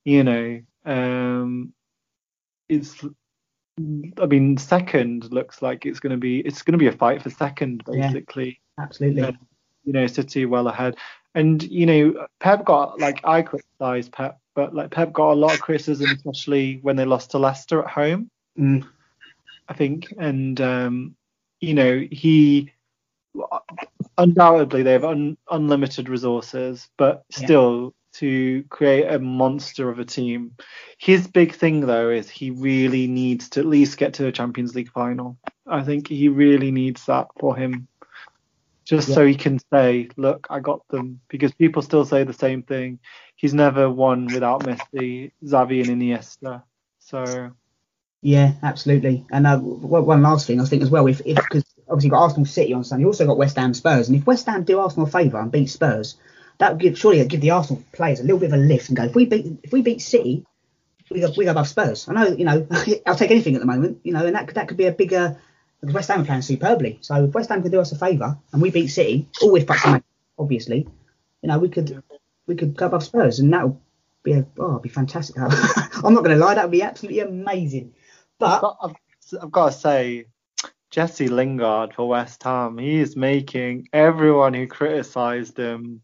[0.05, 1.73] You know, um,
[2.69, 3.05] it's
[4.21, 7.23] I mean second looks like it's going to be it's going to be a fight
[7.23, 8.61] for second basically.
[8.79, 9.23] Yeah, absolutely.
[9.23, 9.39] And,
[9.85, 10.97] you know, City well ahead.
[11.35, 15.55] And you know, Pep got like I criticised Pep, but like Pep got a lot
[15.55, 18.31] of criticism, especially when they lost to Leicester at home.
[18.59, 18.87] Mm.
[19.69, 21.17] I think, and um,
[21.61, 22.73] you know, he
[24.19, 27.95] undoubtedly they have un, unlimited resources, but still.
[28.15, 30.53] To create a monster of a team.
[30.99, 34.75] His big thing though is he really needs to at least get to a Champions
[34.75, 35.37] League final.
[35.67, 37.89] I think he really needs that for him
[38.85, 39.15] just yeah.
[39.15, 42.99] so he can say, "Look, I got them." Because people still say the same thing.
[43.37, 46.63] He's never won without Messi, Xavi, and Iniesta.
[47.01, 47.53] So.
[48.23, 49.27] Yeah, absolutely.
[49.31, 52.47] And uh, one last thing, I think as well, if because obviously you've got Arsenal
[52.47, 55.07] City on Sunday, you also got West Ham Spurs, and if West Ham do Arsenal
[55.07, 56.17] a favour and beat Spurs,
[56.59, 58.97] that would give surely give the Arsenal players a little bit of a lift and
[58.97, 60.45] go, if we beat if we beat City,
[61.11, 62.09] we go we go above Spurs.
[62.09, 62.67] I know, you know,
[63.07, 65.39] I'll take anything at the moment, you know, and that that could be a bigger
[65.93, 66.99] West Ham are playing superbly.
[67.03, 69.67] So if West Ham could do us a favour and we beat City, all with
[69.67, 70.03] practice,
[70.39, 70.87] obviously,
[71.43, 72.03] you know, we could
[72.47, 73.79] we could go above Spurs, and that would
[74.23, 75.37] be a oh, be fantastic.
[75.39, 77.95] I'm not going to lie, that would be absolutely amazing.
[78.39, 78.95] But I've got, I've,
[79.43, 80.27] I've got to say,
[80.91, 86.03] Jesse Lingard for West Ham, he is making everyone who criticised him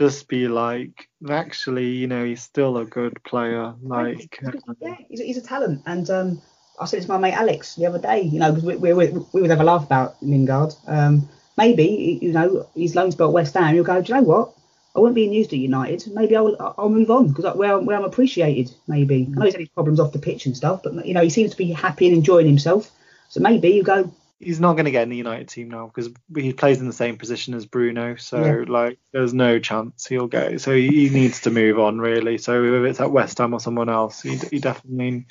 [0.00, 3.74] just be like, actually, you know, he's still a good player.
[3.82, 4.40] Like,
[4.80, 6.42] yeah, he's, he's a talent, and um,
[6.80, 9.08] I said to my mate Alex the other day, you know, because we, we, we,
[9.34, 10.74] we would have a laugh about Lingard.
[10.86, 13.74] Um, maybe, you know, he's loan spell at West Ham.
[13.74, 14.54] He'll go, do you know what?
[14.96, 16.02] I wouldn't be used at United.
[16.14, 18.74] Maybe I'll I'll move on because where, where I'm appreciated.
[18.88, 19.28] Maybe.
[19.30, 21.30] I know he's had his problems off the pitch and stuff, but you know he
[21.30, 22.90] seems to be happy and enjoying himself.
[23.28, 24.12] So maybe you go.
[24.40, 26.94] He's not going to get in the United team now because he plays in the
[26.94, 28.16] same position as Bruno.
[28.16, 28.64] So yeah.
[28.66, 30.56] like, there's no chance he'll go.
[30.56, 32.38] So he, he, needs to move on really.
[32.38, 35.26] So if it's at West Ham or someone else, he, he definitely.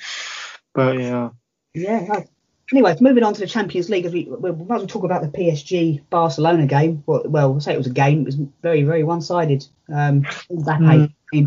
[0.72, 1.30] But yeah.
[1.74, 2.22] Yeah.
[2.72, 5.22] Anyway, moving on to the Champions League, as we, we might as well talk about
[5.22, 7.02] the PSG Barcelona game.
[7.04, 8.20] Well, well, we'll say it was a game.
[8.20, 9.66] It was very, very one-sided.
[9.88, 11.44] Um, Mbappe, mm.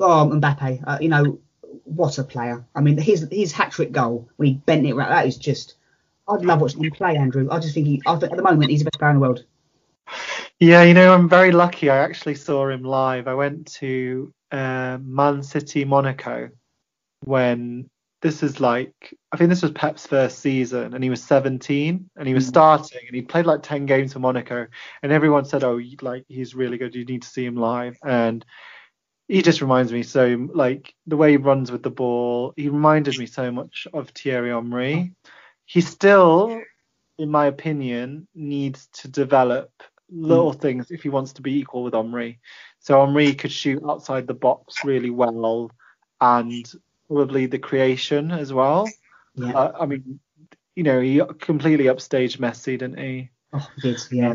[0.00, 1.38] oh, Mbappe, uh, you know,
[1.84, 2.64] what a player.
[2.74, 5.74] I mean, his his hat trick goal when he bent it right, that is just.
[6.28, 7.48] I'd love watching him play, Andrew.
[7.50, 9.20] I just think he, I think at the moment, he's the best player in the
[9.20, 9.44] world.
[10.58, 11.90] Yeah, you know, I'm very lucky.
[11.90, 13.28] I actually saw him live.
[13.28, 16.50] I went to uh, Man City Monaco
[17.24, 17.90] when
[18.22, 22.28] this is like I think this was Pep's first season, and he was 17, and
[22.28, 22.48] he was mm.
[22.48, 24.66] starting, and he played like 10 games for Monaco,
[25.02, 26.94] and everyone said, "Oh, like he's really good.
[26.94, 28.44] You need to see him live." And
[29.28, 32.54] he just reminds me so like the way he runs with the ball.
[32.56, 35.12] He reminded me so much of Thierry Henry.
[35.66, 36.62] He still,
[37.18, 39.70] in my opinion, needs to develop
[40.08, 40.60] little mm.
[40.60, 42.38] things if he wants to be equal with Henry.
[42.78, 45.70] So Henry could shoot outside the box really well
[46.20, 46.72] and
[47.08, 48.88] probably the creation as well.
[49.34, 49.52] Yeah.
[49.52, 50.20] Uh, I mean,
[50.76, 53.30] you know, he completely upstaged Messi, didn't he?
[53.52, 54.34] Oh, he did, yeah.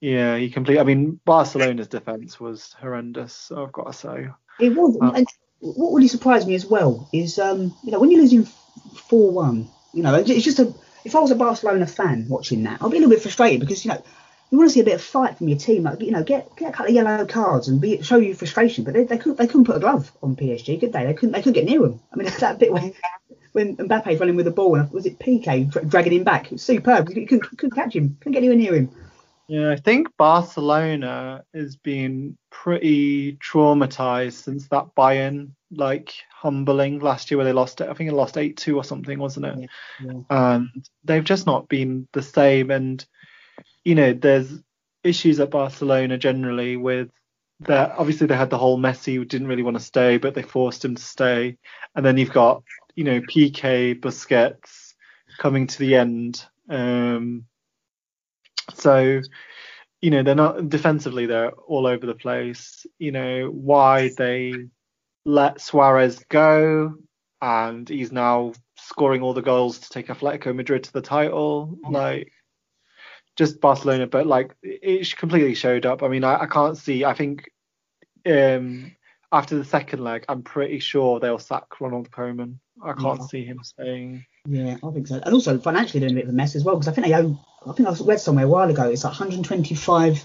[0.00, 0.80] Yeah, he completely.
[0.80, 3.50] I mean, Barcelona's defense was horrendous.
[3.50, 4.28] I've got to say.
[4.60, 4.96] It was.
[5.00, 5.26] Um, and
[5.60, 8.46] what really surprised me as well is, um, you know, when you're losing
[9.08, 10.72] four-one, you know, it's just a.
[11.04, 13.84] If I was a Barcelona fan watching that, I'd be a little bit frustrated because
[13.84, 14.02] you know
[14.50, 16.54] you want to see a bit of fight from your team, like you know, get
[16.56, 18.84] get a couple of yellow cards and be, show you frustration.
[18.84, 21.04] But they, they couldn't they couldn't put a glove on PSG, could they?
[21.04, 22.00] They couldn't they couldn't get near him.
[22.12, 22.94] I mean, that bit when
[23.52, 26.46] when Mbappe's running with the ball and was it Piqué dragging him back?
[26.46, 27.08] It was superb.
[27.10, 28.90] You couldn't, couldn't catch him, couldn't get anywhere near him.
[29.48, 37.38] Yeah, I think Barcelona has been pretty traumatized since that Bayern like humbling last year
[37.38, 37.88] where they lost it.
[37.88, 39.70] I think it lost eight two or something, wasn't it?
[40.00, 40.22] Yeah, yeah.
[40.30, 43.04] And they've just not been the same and
[43.84, 44.52] you know, there's
[45.02, 47.10] issues at Barcelona generally with
[47.60, 47.92] that.
[47.96, 50.84] Obviously, they had the whole Messi who didn't really want to stay, but they forced
[50.84, 51.56] him to stay.
[51.94, 52.62] And then you've got,
[52.94, 54.94] you know, Piqué Busquets
[55.38, 56.44] coming to the end.
[56.68, 57.46] Um,
[58.74, 59.22] so,
[60.00, 62.86] you know, they're not defensively, they're all over the place.
[62.98, 64.66] You know, why they
[65.28, 66.94] let Suarez go
[67.42, 71.78] and he's now scoring all the goals to take Atletico Madrid to the title.
[71.88, 72.32] Like,
[73.36, 76.02] just Barcelona, but like it completely showed up.
[76.02, 77.04] I mean, I, I can't see.
[77.04, 77.50] I think
[78.24, 78.96] um,
[79.30, 82.54] after the second leg, I'm pretty sure they'll sack Ronald Koeman.
[82.82, 83.26] I can't yeah.
[83.26, 84.24] see him staying.
[84.46, 85.20] Yeah, I think so.
[85.22, 87.06] And also financially they're in a bit of a mess as well because I think
[87.06, 87.38] they owe.
[87.66, 90.24] I think I read somewhere a while ago it's like 125,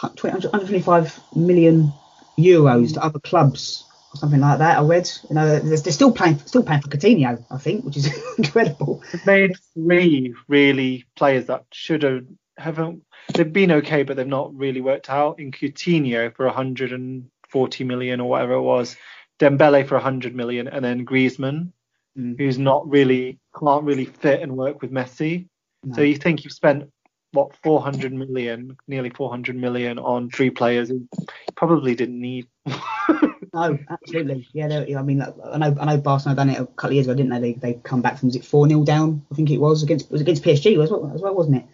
[0.00, 1.92] 125 million
[2.38, 4.78] euros to other clubs or something like that.
[4.78, 5.10] I read.
[5.28, 9.02] You know, they're, they're still playing, still paying for Coutinho, I think, which is incredible.
[9.12, 12.24] They've made three really players that should have
[12.58, 13.02] haven't
[13.34, 15.38] they've been okay, but they've not really worked out.
[15.38, 18.96] In Coutinho for 140 million or whatever it was,
[19.38, 21.72] Dembele for 100 million, and then Griezmann,
[22.18, 22.36] Mm.
[22.38, 25.48] who's not really can't really fit and work with Messi.
[25.82, 25.96] No.
[25.96, 26.90] So you think you've spent
[27.32, 31.08] what 400 million, nearly 400 million on three players who
[31.54, 32.48] probably didn't need.
[33.54, 34.48] No, absolutely.
[34.52, 37.14] Yeah, I mean, I know, I know Barcelona done it a couple of years ago,
[37.14, 37.52] didn't they?
[37.52, 39.24] They, they come back from was it four 0 down?
[39.30, 41.64] I think it was against it was against PSG as well, as well wasn't it?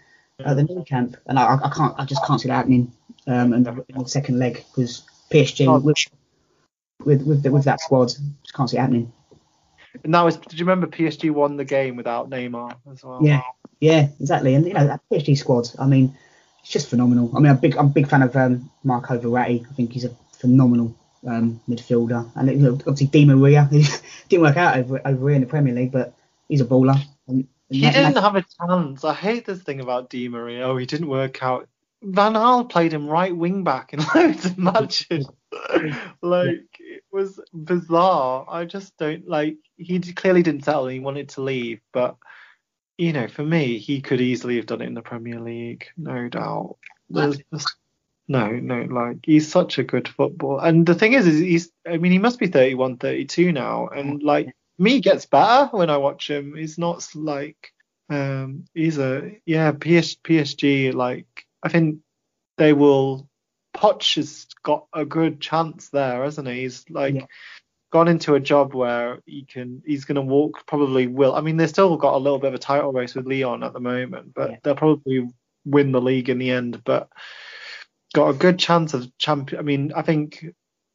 [0.45, 2.93] At the Nou Camp, and I, I can't, I just can't see that happening.
[3.27, 5.79] Um, in the, second leg because PSG Oh.
[5.79, 5.97] with
[7.05, 9.13] with with, the, with that squad, just can't see it happening.
[10.05, 10.37] And that was.
[10.37, 13.21] Did you remember PSG won the game without Neymar as well?
[13.23, 13.43] Yeah,
[13.81, 14.55] yeah, exactly.
[14.55, 16.17] And you know that PSG squad, I mean,
[16.63, 17.31] it's just phenomenal.
[17.37, 19.67] I mean, I'm big, I'm a big fan of um, Marco Verratti.
[19.69, 22.31] I think he's a phenomenal um, midfielder.
[22.37, 23.83] And you know, obviously Di Maria, who
[24.29, 26.15] didn't work out over over here in the Premier League, but
[26.49, 26.99] he's a baller.
[27.27, 29.05] And, and He that- didn't that- have a chance.
[29.05, 30.65] I hate this thing about Di Maria.
[30.67, 31.69] Oh, he didn't work out.
[32.01, 35.29] Van Gaal played him right wing back in loads of matches.
[36.23, 38.47] like it was bizarre.
[38.49, 39.57] I just don't like.
[39.77, 40.87] He clearly didn't settle.
[40.87, 42.17] He wanted to leave, but
[42.99, 46.29] you know, for me, he could easily have done it in the Premier League, no
[46.29, 46.77] doubt.
[47.11, 47.75] There's just
[48.29, 50.59] no, no, like he's such a good football.
[50.61, 51.73] And the thing is, is he's.
[51.87, 55.97] I mean, he must be 31, 32 now, and like me gets better when I
[55.97, 56.55] watch him.
[56.55, 57.73] He's not like
[58.11, 61.27] um he's a yeah PS, PSG like
[61.63, 61.99] I think
[62.57, 63.29] they will
[63.75, 67.27] Poch has got a good chance there hasn't he he's like Yeah.
[67.93, 71.59] gone into a job where he can he's going to walk probably will I mean
[71.59, 74.33] they've still got a little bit of a title race with Lyon at the moment
[74.35, 74.57] but Yeah.
[74.63, 75.29] they'll probably
[75.67, 77.11] win the league in the end but
[78.19, 80.45] got a good chance of champion I mean I think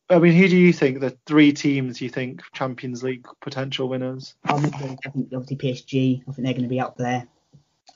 [0.10, 4.36] I mean who do you think the three teams you think Champions League potential winners
[4.44, 6.22] I think, think obviously PSG.
[6.22, 7.26] I think they're going to be up there.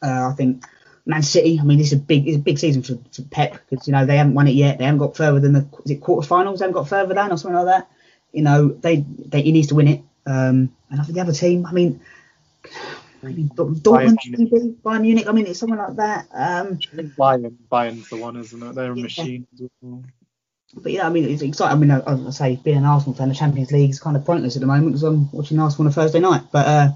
[0.01, 0.63] Uh, I think
[1.05, 1.59] Man City.
[1.59, 3.93] I mean, this is a big, it's a big season for, for Pep because you
[3.93, 4.77] know they haven't won it yet.
[4.77, 6.59] They haven't got further than the is it quarterfinals.
[6.59, 7.89] They haven't got further than or something like that.
[8.31, 10.01] You know, they, they he needs to win it.
[10.25, 11.65] Um, and I think the other team.
[11.65, 12.01] I mean,
[13.27, 14.51] I mean Dort- Dortmund, Munich.
[14.51, 15.27] maybe Bayern Munich.
[15.27, 16.27] I mean, it's something like that.
[16.33, 16.77] Um,
[17.17, 18.75] Bayern, Bayern's the one, isn't it?
[18.75, 19.03] They're a Yeah.
[19.03, 19.47] machine.
[19.53, 20.03] as well.
[20.75, 21.75] but yeah, I mean, it's exciting.
[21.75, 24.25] I mean, I, I say being an Arsenal fan, the Champions League is kind of
[24.25, 26.43] pointless at the moment because I'm watching Arsenal on a Thursday night.
[26.51, 26.89] But, uh,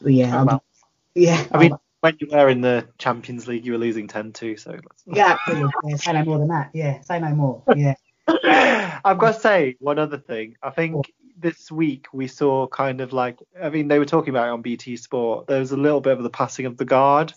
[0.00, 0.60] but yeah, Oh, I'm-
[1.14, 1.44] yeah.
[1.52, 4.78] I mean, when you were in the Champions League, you were losing 10-2, so.
[5.06, 5.70] Yeah, absolutely.
[5.86, 6.70] Yeah, say no more than that.
[6.72, 7.62] Yeah, say no more.
[7.76, 7.94] Yeah.
[8.28, 10.56] I've got to say one other thing.
[10.62, 14.48] I think this week we saw kind of like, I mean, they were talking about
[14.48, 15.46] it on BT Sport.
[15.46, 17.32] There was a little bit of the passing of the guard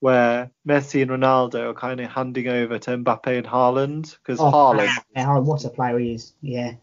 [0.00, 4.50] where Messi and Ronaldo are kind of handing over to Mbappe and Haaland because Oh,
[4.50, 6.32] Haaland, yeah, oh, what a player he is.
[6.42, 6.74] Yeah.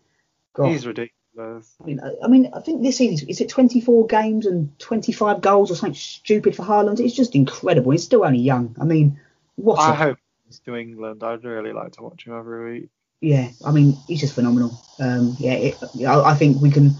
[0.54, 0.70] God.
[0.70, 1.14] he's ridiculous.
[1.38, 5.42] I mean, I, I mean, I think this season is it 24 games and 25
[5.42, 7.00] goals or something stupid for Haaland.
[7.00, 7.92] It's just incredible.
[7.92, 8.76] He's still only young.
[8.80, 9.20] I mean,
[9.56, 9.80] what?
[9.80, 11.24] I a- hope he's to England.
[11.24, 12.90] I'd really like to watch him every week.
[13.24, 14.78] Yeah, I mean, he's just phenomenal.
[15.00, 16.92] Um, yeah, it, I, I think we can.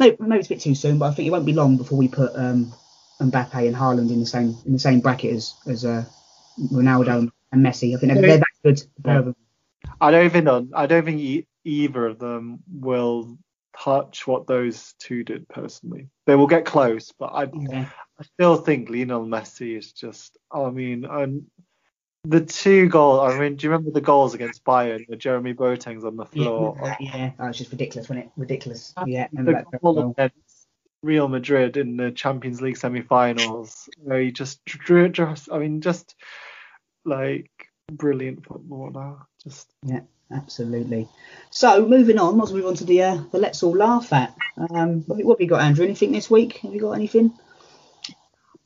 [0.00, 1.98] Maybe, maybe it's a bit too soon, but I think it won't be long before
[1.98, 2.72] we put um,
[3.20, 6.04] Mbappe and Haaland in the same in the same bracket as as uh,
[6.72, 7.94] Ronaldo and Messi.
[7.94, 8.78] I think they're, they're that good.
[8.78, 9.36] the pair of them.
[10.00, 10.70] I don't even.
[10.74, 13.36] I don't think either of them will
[13.78, 16.08] touch what those two did personally.
[16.24, 17.88] They will get close, but I, Yeah.
[18.18, 20.38] I still think Lionel and Messi is just.
[20.50, 21.44] I mean, and
[22.28, 23.32] the two goals.
[23.32, 25.08] I mean, do you remember the goals against Bayern?
[25.08, 26.76] Where Jeremy Boateng's on the floor.
[26.82, 28.32] Yeah, yeah, that was just ridiculous, wasn't it?
[28.36, 28.94] Ridiculous.
[29.06, 30.10] Yeah, the that goal goal.
[30.10, 30.68] against
[31.02, 35.08] Real Madrid in the Champions League semi-finals, where he just drew.
[35.08, 36.14] Just, I mean, just
[37.04, 37.50] like
[37.90, 39.16] brilliant footballer.
[39.42, 40.00] Just yeah,
[40.32, 41.08] Absolutely.
[41.50, 44.34] So moving on, let's move on to the uh, the let's all laugh at.
[44.58, 45.84] Um, what, what have you got, Andrew?
[45.84, 46.58] Anything this week?
[46.58, 47.32] Have you got anything?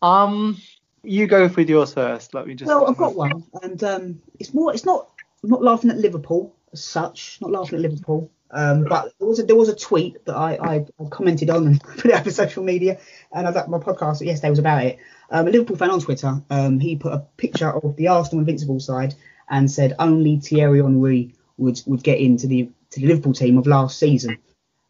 [0.01, 0.57] um,
[1.03, 2.35] you go with yours first.
[2.35, 2.69] Let me just.
[2.69, 4.73] Well, I've got one, and um, it's more.
[4.73, 5.09] It's not.
[5.43, 7.39] I'm not laughing at Liverpool as such.
[7.41, 8.31] Not laughing at Liverpool.
[8.53, 11.67] Um, but there was a, there was a tweet that I, I, I commented on
[11.69, 12.99] and put it up on social media,
[13.33, 14.99] and I my podcast yesterday was about it.
[15.31, 18.81] Um, a Liverpool fan on Twitter, um, he put a picture of the Arsenal Invincible
[18.81, 19.15] side
[19.49, 23.67] and said only Thierry Henry would would get into the to the Liverpool team of
[23.67, 24.39] last season,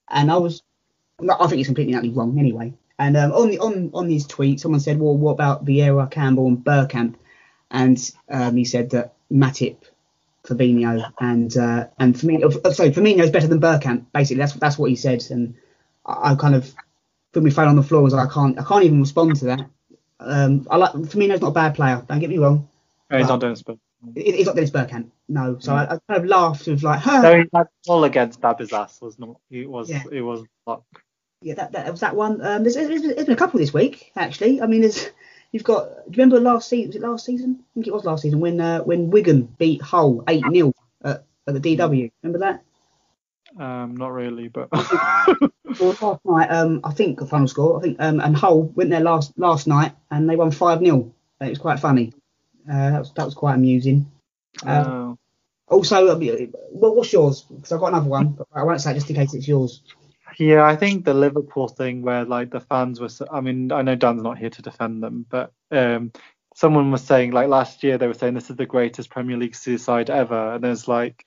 [0.09, 0.63] and I was
[1.21, 2.73] I think it's completely utterly wrong anyway.
[3.01, 6.49] And um, on the on on his tweet, someone said, well, what about Vieira, Campbell,
[6.49, 7.15] and Bergkamp?
[7.71, 9.79] And um, he said that Matip,
[10.45, 12.61] Fabinho, and uh, and Firmino.
[12.63, 14.05] Oh, sorry, Firmino is better than Bergkamp.
[14.13, 15.25] Basically, that's that's what he said.
[15.31, 15.55] And
[16.05, 16.71] I, I kind of
[17.33, 18.03] put my phone on the floor.
[18.03, 19.61] I was like, I can't, I can't even respond to that.
[20.21, 22.05] Um, I like Firmino's not a bad player.
[22.07, 22.69] Don't get me wrong.
[23.11, 23.65] No, he's not Dennis
[24.15, 25.11] He's not Dennis Bergkamp.
[25.27, 25.57] No.
[25.59, 27.23] So I, I kind of laughed with like, huh.
[27.23, 29.41] No, that goal against was not.
[29.51, 29.89] It was.
[29.89, 30.03] Yeah.
[30.13, 30.85] It was luck.
[31.43, 32.45] Yeah, that, that was that one.
[32.45, 34.61] Um, there's, there's, there's been a couple this week actually.
[34.61, 35.11] I mean, there's
[35.53, 35.85] you've got.
[35.87, 36.89] Do you remember last season?
[36.89, 37.59] Was it last season?
[37.61, 40.73] I think it was last season when uh, when Wigan beat Hull eight 0
[41.03, 42.11] at, at the DW.
[42.23, 42.63] Remember that?
[43.59, 44.69] Um, not really, but
[45.81, 47.79] Well, last night, um, I think the final score.
[47.79, 51.13] I think um, and Hull went there last last night and they won five 0
[51.41, 52.13] It was quite funny.
[52.71, 54.11] Uh, that was that was quite amusing.
[54.65, 55.17] Um, Oh.
[55.69, 57.43] Also, well, what's yours?
[57.43, 59.83] Because I've got another one, but I won't say it just in case it's yours.
[60.41, 63.11] Yeah, I think the Liverpool thing where like the fans were.
[63.11, 66.13] So, I mean, I know Dan's not here to defend them, but um,
[66.55, 69.55] someone was saying like last year they were saying this is the greatest Premier League
[69.55, 71.27] suicide ever, and there's like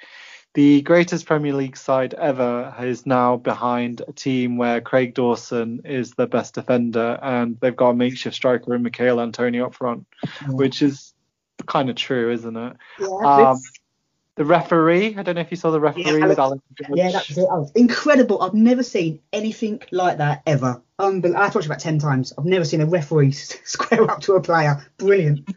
[0.55, 6.13] the greatest Premier League side ever is now behind a team where Craig Dawson is
[6.13, 10.07] the best defender, and they've got a makeshift striker in Michail Antonio up front,
[10.47, 11.13] which is
[11.67, 12.77] kind of true, isn't it?
[12.99, 13.07] Yeah,
[13.51, 13.61] Um,
[14.35, 16.61] the referee, I don't know if you saw the referee Yeah, with Alan.
[16.93, 17.47] Yeah, that was it.
[17.49, 18.41] Oh, incredible.
[18.41, 20.81] I've never seen anything like that ever.
[20.99, 22.33] Unbel- I've watched about 10 times.
[22.37, 24.83] I've never seen a referee square up to a player.
[24.97, 25.47] Brilliant.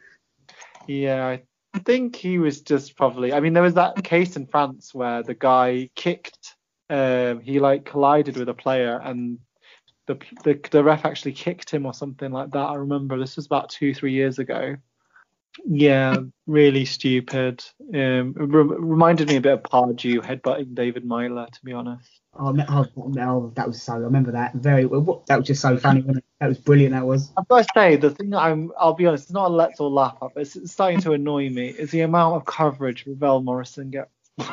[0.87, 1.39] Yeah,
[1.75, 3.33] I think he was just probably.
[3.33, 6.55] I mean, there was that case in France where the guy kicked.
[6.89, 9.39] Um, he like collided with a player, and
[10.07, 12.59] the, the the ref actually kicked him or something like that.
[12.59, 14.77] I remember this was about two three years ago.
[15.64, 16.16] Yeah,
[16.47, 17.64] really stupid.
[17.95, 22.09] Um, re- reminded me a bit of Pardew headbutting David Meyler, to be honest.
[22.38, 23.95] Oh, oh, oh, that was so.
[23.95, 24.55] I remember that.
[24.55, 24.85] Very.
[24.85, 26.01] well, That was just so funny.
[26.01, 26.25] Wasn't it?
[26.40, 26.92] That was brilliant.
[26.92, 27.33] That was.
[27.37, 29.81] I've got to say, the thing that I'm, I'll be honest, it's not a let's
[29.81, 33.07] all laugh at, but it's, it's starting to annoy me, is the amount of coverage
[33.07, 34.11] Ravel Morrison gets.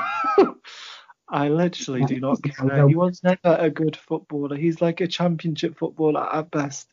[1.29, 2.87] I literally do not care.
[2.87, 4.55] He was never a good footballer.
[4.55, 6.87] He's like a championship footballer at best.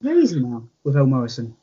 [0.00, 1.56] Where is he now with El Morrison?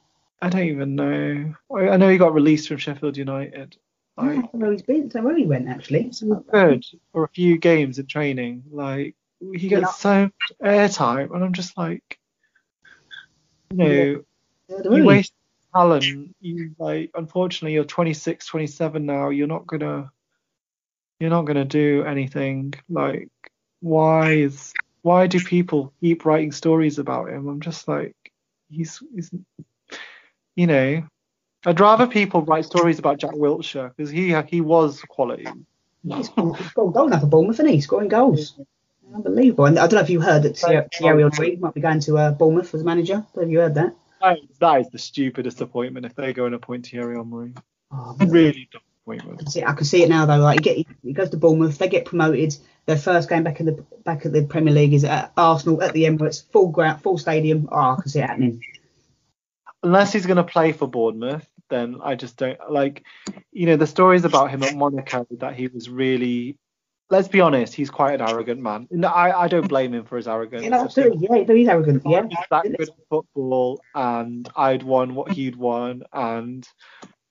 [0.46, 1.56] I don't even know.
[1.76, 3.76] I, know he got released from Sheffield United.
[4.16, 5.12] I I, don't know where he's been.
[5.16, 6.12] Know where he went actually.
[6.52, 8.62] good for a few games in training.
[8.70, 9.16] Like
[9.56, 9.92] he gets Yeah.
[9.94, 12.20] so much airtime, and I'm just like,
[13.72, 14.24] you know,
[14.70, 15.34] Yeah, you waste
[15.74, 16.06] talent.
[16.40, 19.30] You like, unfortunately, you're 26, 27 now.
[19.30, 20.12] You're not gonna,
[21.20, 22.76] you're not gonna do anything.
[22.88, 23.30] Like,
[23.80, 27.48] why is, why do people keep writing stories about him?
[27.48, 28.16] I'm just like,
[28.70, 29.32] he's, he's,
[30.56, 31.04] you know,
[31.66, 35.48] I'd rather people write stories about Jack Wilshere because he he was quality.
[36.08, 37.82] He's got scored goal now for Bournemouth, isn't he?
[37.82, 38.60] Scoring goals.
[39.14, 39.66] Unbelievable.
[39.66, 42.32] And I don't know if you heard that Thierry Henry might be going to uh,
[42.32, 43.26] Bournemouth as manager.
[43.36, 43.96] If you heard that.
[44.22, 47.54] That is, that is the stupidest appointment if they go and appoint Thierry Henry.
[47.92, 49.40] Oh, Really dumb I appointment.
[49.40, 50.38] can see, I can see it now though.
[50.38, 52.56] Like he, get, he goes to Bournemouth, they get promoted.
[52.88, 55.94] Their first game back in the back at the Premier League is at Arsenal at
[55.94, 57.68] the Emirates, full ground, full stadium.
[57.72, 58.62] Oh, I can see it happening.
[59.86, 63.04] Unless he's going to play for Bournemouth, then I just don't like.
[63.52, 66.58] You know, the stories about him at Monaco that he was really.
[67.12, 68.88] Let's be honest, he's quite an arrogant man.
[68.90, 70.64] No, I, I don't blame him for his arrogance.
[70.64, 71.28] Yeah, absolutely.
[71.30, 72.02] Yeah, he's arrogant.
[72.04, 72.24] Yeah.
[72.28, 76.68] He's that good at football, and I'd won what he'd won, and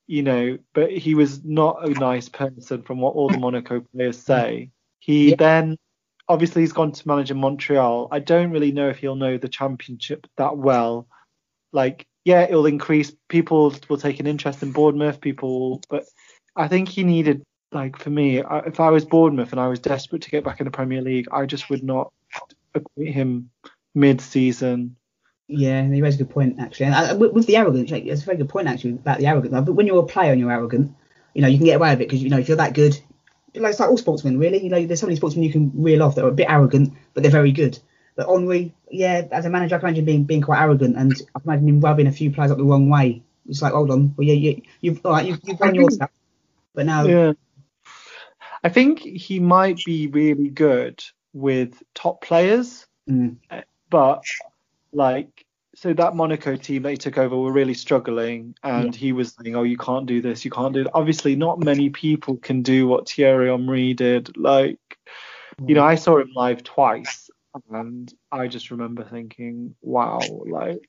[0.06, 4.22] you know, but he was not a nice person from what all the Monaco players
[4.22, 4.70] say.
[5.00, 5.36] He Yeah.
[5.38, 5.78] then
[6.28, 8.08] obviously he's gone to manage in Montreal.
[8.10, 11.08] I don't really know if he'll know the championship that well.
[11.72, 16.04] Like, yeah, it'll increase people will take an interest in Bournemouth, people but
[16.56, 19.80] I think he needed like for me, I- if I was Bournemouth and I was
[19.80, 22.12] desperate to get back in the Premier League, I just would not
[22.74, 23.50] appoint him
[23.94, 24.96] mid-season.
[25.48, 26.86] Yeah, he raised a good point actually.
[26.86, 29.26] And uh, with, with the arrogance, like, it's a very good point actually about the
[29.26, 29.52] arrogance.
[29.66, 30.94] But when you're a player and you're arrogant,
[31.34, 32.98] you know you can get away with it because you know if you're that good,
[33.54, 34.62] like it's like all sportsmen really.
[34.62, 36.94] You know, there's so many sportsmen you can reel off that are a bit arrogant,
[37.12, 37.78] but they're very good.
[38.16, 41.40] But Henry, yeah, as a manager, I can imagine being being quite arrogant, and I
[41.40, 43.22] can imagine him rubbing a few players up the wrong way.
[43.48, 46.10] It's like, hold on, well, yeah, you, you've all right, you've, you've won your stuff,
[46.74, 47.32] but now, Yeah.
[48.62, 51.04] I think he might be really good
[51.34, 53.36] with top players, Mm,
[53.90, 54.24] but
[54.92, 59.36] like so that Monaco team that he took over were really struggling and he was
[59.38, 60.92] saying, Oh, you can't do this, you can't do that.
[60.94, 64.36] Obviously not many people can do what Thierry Henry did.
[64.36, 64.78] Like
[65.66, 67.23] you know, I saw him live twice
[67.70, 70.88] and I just remember thinking, Wow, like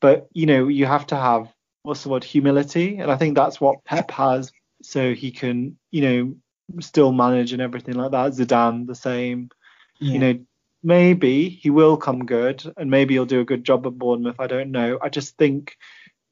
[0.00, 1.48] but you know, you have to have
[1.82, 4.52] what's the word, humility, and I think that's what Pep has,
[4.82, 8.32] so he can, you know, still manage and everything like that.
[8.32, 9.50] Zidane the same.
[9.98, 10.12] yeah.
[10.12, 10.38] You know,
[10.82, 14.38] maybe he will come good and maybe he'll do a good job at Bournemouth.
[14.38, 14.98] I don't know.
[15.02, 15.76] I just think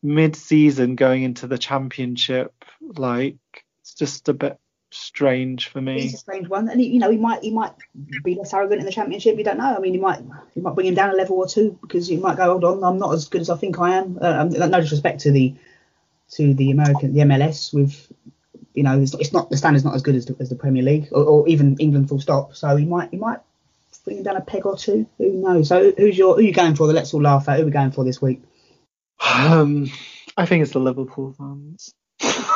[0.02, 3.36] mid season going into the championship, like
[3.80, 4.58] it's just a bit
[4.96, 6.00] strange for me.
[6.00, 7.72] He's a strange one, and he, you know he might he might
[8.24, 9.36] be less arrogant in the championship.
[9.38, 9.74] You don't know.
[9.76, 10.20] I mean, he might
[10.54, 12.84] he might bring him down a level or two because he might go, hold on,
[12.84, 14.18] I'm not as good as I think I am.
[14.20, 15.54] Uh, um, no disrespect to the
[16.32, 18.10] to the American the MLS with
[18.74, 20.82] you know it's, it's not the standard's not as good as the, as the Premier
[20.82, 22.54] League or, or even England full stop.
[22.54, 23.40] So he might he might
[24.04, 25.06] bring him down a peg or two.
[25.18, 25.68] Who knows?
[25.68, 26.86] So who's your who are you going for?
[26.86, 27.56] The let's all laugh at.
[27.56, 28.42] Who are we going for this week?
[29.20, 29.90] Um,
[30.36, 31.94] I think it's the Liverpool fans.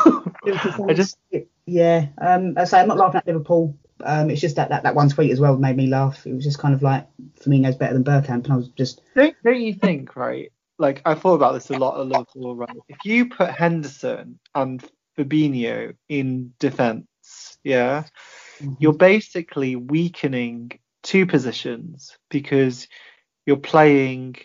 [0.88, 1.18] I just
[1.66, 2.09] yeah.
[2.20, 3.76] Um, I say I'm not laughing at Liverpool.
[4.03, 6.26] Um, it's just that, that that one tweet as well made me laugh.
[6.26, 7.07] It was just kind of like
[7.40, 10.53] Firmino's better than Bergkamp, and I was just don't don't you think right?
[10.78, 12.57] Like I thought about this a lot at Liverpool.
[12.57, 14.82] Right, if you put Henderson and
[15.18, 17.07] Fabinho in defence,
[17.62, 18.05] yeah,
[18.61, 18.74] mm-hmm.
[18.78, 20.72] you're basically weakening
[21.03, 22.88] two positions because
[23.46, 24.36] you're playing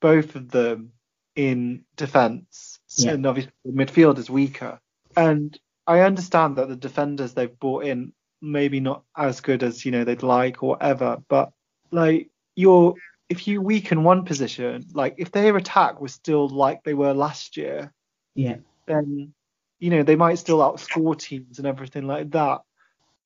[0.00, 0.92] both of them
[1.34, 3.12] in defence, yeah.
[3.12, 4.78] and obviously the midfield is weaker.
[5.16, 9.92] And I understand that the defenders they've brought in maybe not as good as you
[9.92, 11.52] know they'd like or whatever, but
[11.90, 12.94] like you're
[13.28, 17.56] if you weaken one position, like if their attack was still like they were last
[17.56, 17.92] year,
[18.34, 18.56] yeah,
[18.86, 19.32] then
[19.78, 22.60] you know they might still outscore teams and everything like that.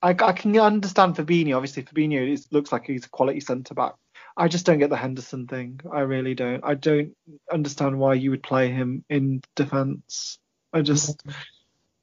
[0.03, 1.57] I, I can understand Fabinho.
[1.57, 3.95] Obviously, Fabinho is, looks like he's a quality centre back.
[4.37, 5.81] I just don't get the Henderson thing.
[5.91, 6.63] I really don't.
[6.63, 7.17] I don't
[7.51, 10.39] understand why you would play him in defence.
[10.75, 11.23] I just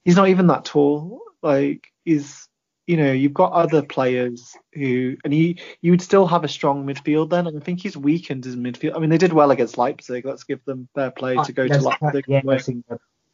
[0.04, 1.22] he's not even that tall.
[1.41, 2.47] Like he's
[2.88, 6.86] you know you've got other players who and he you would still have a strong
[6.86, 7.47] midfield then.
[7.47, 8.95] And I think he's weakened his midfield.
[8.95, 10.26] I mean they did well against Leipzig.
[10.26, 12.26] Let's give them fair play to go to Leipzig.
[12.28, 12.41] Yeah,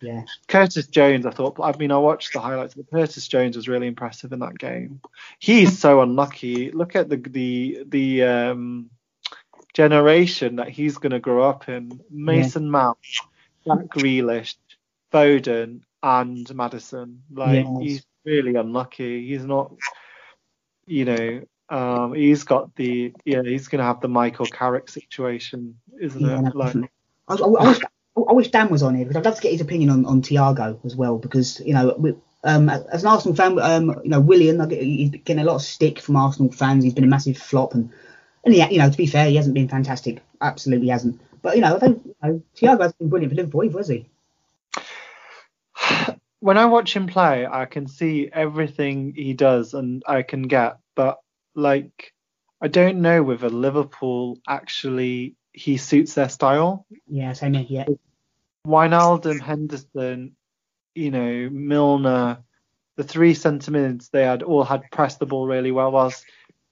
[0.01, 0.23] yeah.
[0.47, 1.59] Curtis Jones, I thought.
[1.61, 2.75] I mean, I watched the highlights.
[2.75, 5.01] But Curtis Jones was really impressive in that game.
[5.39, 6.71] He's so unlucky.
[6.71, 8.89] Look at the the the um,
[9.73, 11.99] generation that he's going to grow up in.
[12.11, 12.69] Mason yeah.
[12.69, 12.97] Mount,
[13.65, 14.55] Jack Grealish,
[15.11, 17.23] Foden, and Maddison.
[17.31, 17.77] Like yes.
[17.81, 19.27] he's really unlucky.
[19.27, 19.73] He's not,
[20.85, 25.77] you know, um, he's got the yeah, he's going to have the Michael Carrick situation,
[25.99, 26.55] isn't yeah, it?
[26.55, 26.75] Like,
[27.27, 27.79] I, I, I, wish
[28.15, 30.21] I wish Dan was on here because I'd love to get his opinion on, on
[30.21, 34.21] Thiago as well because you know we, um, as an Arsenal fan, um, you know
[34.21, 36.83] Willian, he's getting a lot of stick from Arsenal fans.
[36.83, 37.91] He's been a massive flop, and
[38.45, 40.21] and yeah, you know to be fair, he hasn't been fantastic.
[40.39, 41.19] Absolutely hasn't.
[41.41, 43.87] But you know, I think you know, Thiago has been brilliant for Liverpool, either, has
[43.89, 44.07] he?
[46.47, 50.77] When I watch him play, I can see everything he does, and I can get.
[50.95, 51.19] But
[51.55, 52.13] like,
[52.61, 56.85] I don't know whether Liverpool actually he suits their style.
[57.05, 57.83] Yes, I here.
[57.89, 57.95] Yeah.
[58.65, 60.37] Wijnaldum, Henderson,
[60.95, 62.37] you know, Milner,
[62.95, 65.91] the three centre mids they had all had pressed the ball really well.
[65.91, 66.23] Whilst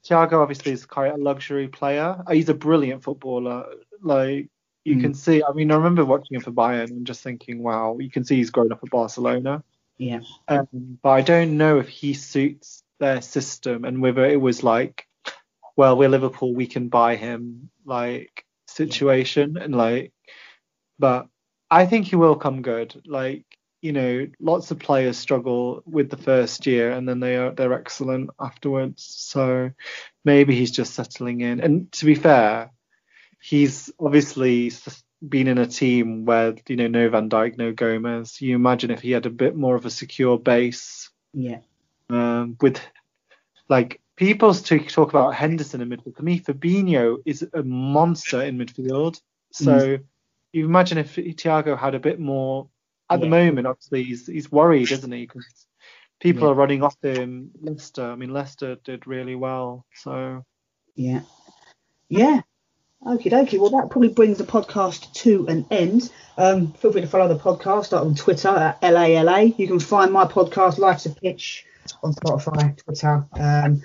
[0.08, 2.24] Thiago obviously is quite a luxury player.
[2.32, 3.66] He's a brilliant footballer.
[4.02, 4.48] Like
[4.86, 5.02] you mm.
[5.02, 5.44] can see.
[5.44, 8.38] I mean, I remember watching him for Bayern and just thinking, wow, you can see
[8.38, 9.64] he's grown up at Barcelona.
[9.98, 10.22] Yeah.
[10.48, 15.08] Um, but I don't know if he suits their system and whether it was like,
[15.76, 20.14] well, we're Liverpool, we can buy him, like situation, and like,
[21.00, 21.28] but
[21.70, 23.02] I think he will come good.
[23.06, 23.46] Like,
[23.82, 27.74] you know, lots of players struggle with the first year and then they are they're
[27.74, 29.04] excellent afterwards.
[29.04, 29.72] So
[30.24, 31.60] maybe he's just settling in.
[31.60, 32.72] And to be fair,
[33.46, 34.72] he's obviously
[35.28, 38.42] been in a team where you know no Van Dijk, no Gomez.
[38.42, 41.10] You imagine if he had a bit more of a secure base.
[41.34, 41.60] Yeah.
[42.10, 42.80] Um, with
[43.68, 46.16] like people talk about Henderson in midfield.
[46.16, 49.22] For me, Fabinho is a monster in midfield.
[49.52, 49.72] So.
[49.72, 50.04] Mm
[50.56, 52.70] you imagine if Thiago had a bit more.
[53.10, 53.26] At yeah.
[53.26, 55.24] the moment, obviously, he's he's worried, isn't he?
[55.24, 55.46] Because
[56.22, 56.52] people yeah.
[56.52, 57.52] are running off him.
[57.62, 59.86] Leicester, I mean, Leicester did really well.
[59.94, 60.46] So.
[60.96, 61.22] Yeah.
[62.08, 62.42] Yeah.
[63.06, 63.60] Okie dokie.
[63.60, 66.12] Well, that probably brings the podcast to an end.
[66.38, 69.58] Um, feel free to follow the podcast on Twitter at LALA.
[69.58, 71.66] You can find my podcast, Life's a Pitch,
[72.02, 73.28] on Spotify, Twitter.
[73.34, 73.84] Um,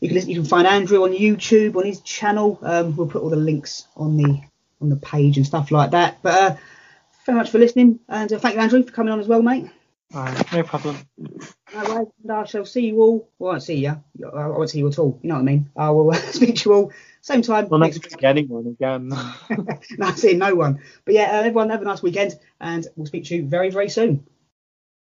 [0.00, 2.58] you can you can find Andrew on YouTube on his channel.
[2.62, 4.40] Um, we'll put all the links on the
[4.80, 6.18] on the page and stuff like that.
[6.22, 6.56] But uh,
[7.26, 9.68] very much for listening, and uh, thank you, Andrew, for coming on as well, mate.
[10.12, 10.96] No problem.
[11.18, 13.28] No way, and I shall see you all.
[13.38, 14.02] Well, I won't see you.
[14.34, 15.18] I won't see you at all.
[15.22, 15.70] You know what I mean?
[15.76, 16.92] I will speak to you all
[17.22, 17.68] same time.
[17.68, 18.24] Well, next week.
[18.24, 19.08] anyone again.
[19.98, 20.80] no, seeing no one.
[21.04, 23.88] But yeah, uh, everyone have a nice weekend, and we'll speak to you very, very
[23.88, 24.26] soon.